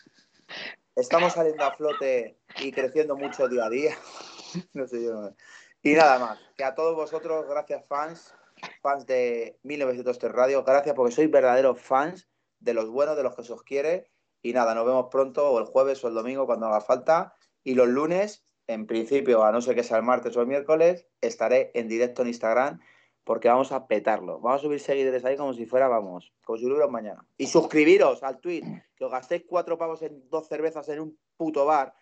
[0.95, 3.95] estamos saliendo a flote y creciendo mucho día a día.
[4.73, 5.11] No sé yo.
[5.13, 5.35] no-
[5.81, 8.33] Y nada más, que a todos vosotros, gracias fans,
[8.81, 12.29] fans de 1903 Radio, gracias porque sois verdaderos fans
[12.59, 14.09] de los buenos, de los que se os quiere.
[14.41, 17.33] Y nada, nos vemos pronto, o el jueves o el domingo, cuando haga falta.
[17.65, 21.05] Y los lunes, en principio, a no ser que sea el martes o el miércoles,
[21.19, 22.79] estaré en directo en Instagram
[23.25, 24.39] porque vamos a petarlo.
[24.39, 27.25] Vamos a subir seguidores ahí como si fuera, vamos, como si hubiera mañana.
[27.37, 28.63] Y suscribiros al tweet,
[28.95, 31.93] que os gastéis cuatro pavos en dos cervezas en un puto bar.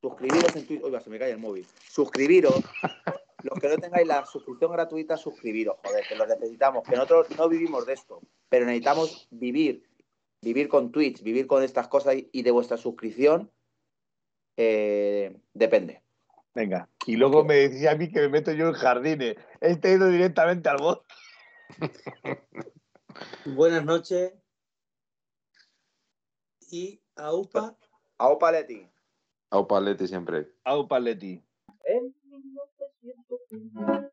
[0.00, 0.84] Suscribiros en Twitter.
[0.84, 1.66] Oiga, se me cae el móvil.
[1.88, 2.60] Suscribiros.
[3.44, 6.82] Los que no tengáis la suscripción gratuita, suscribiros, joder, que lo necesitamos.
[6.82, 9.84] Que nosotros no vivimos de esto, pero necesitamos vivir.
[10.40, 13.52] Vivir con Twitch, vivir con estas cosas y de vuestra suscripción
[14.56, 16.02] eh, depende.
[16.58, 16.88] Venga.
[17.06, 19.36] Y luego me decía a mí que me meto yo en jardines.
[19.60, 21.06] Este ha ido directamente al bot.
[23.46, 24.32] Buenas noches.
[26.68, 27.76] Y AUPA,
[28.18, 28.90] Aupa Leti.
[29.50, 30.48] Au palete siempre.
[30.64, 31.40] Au Paletti.
[31.84, 34.12] En 1903,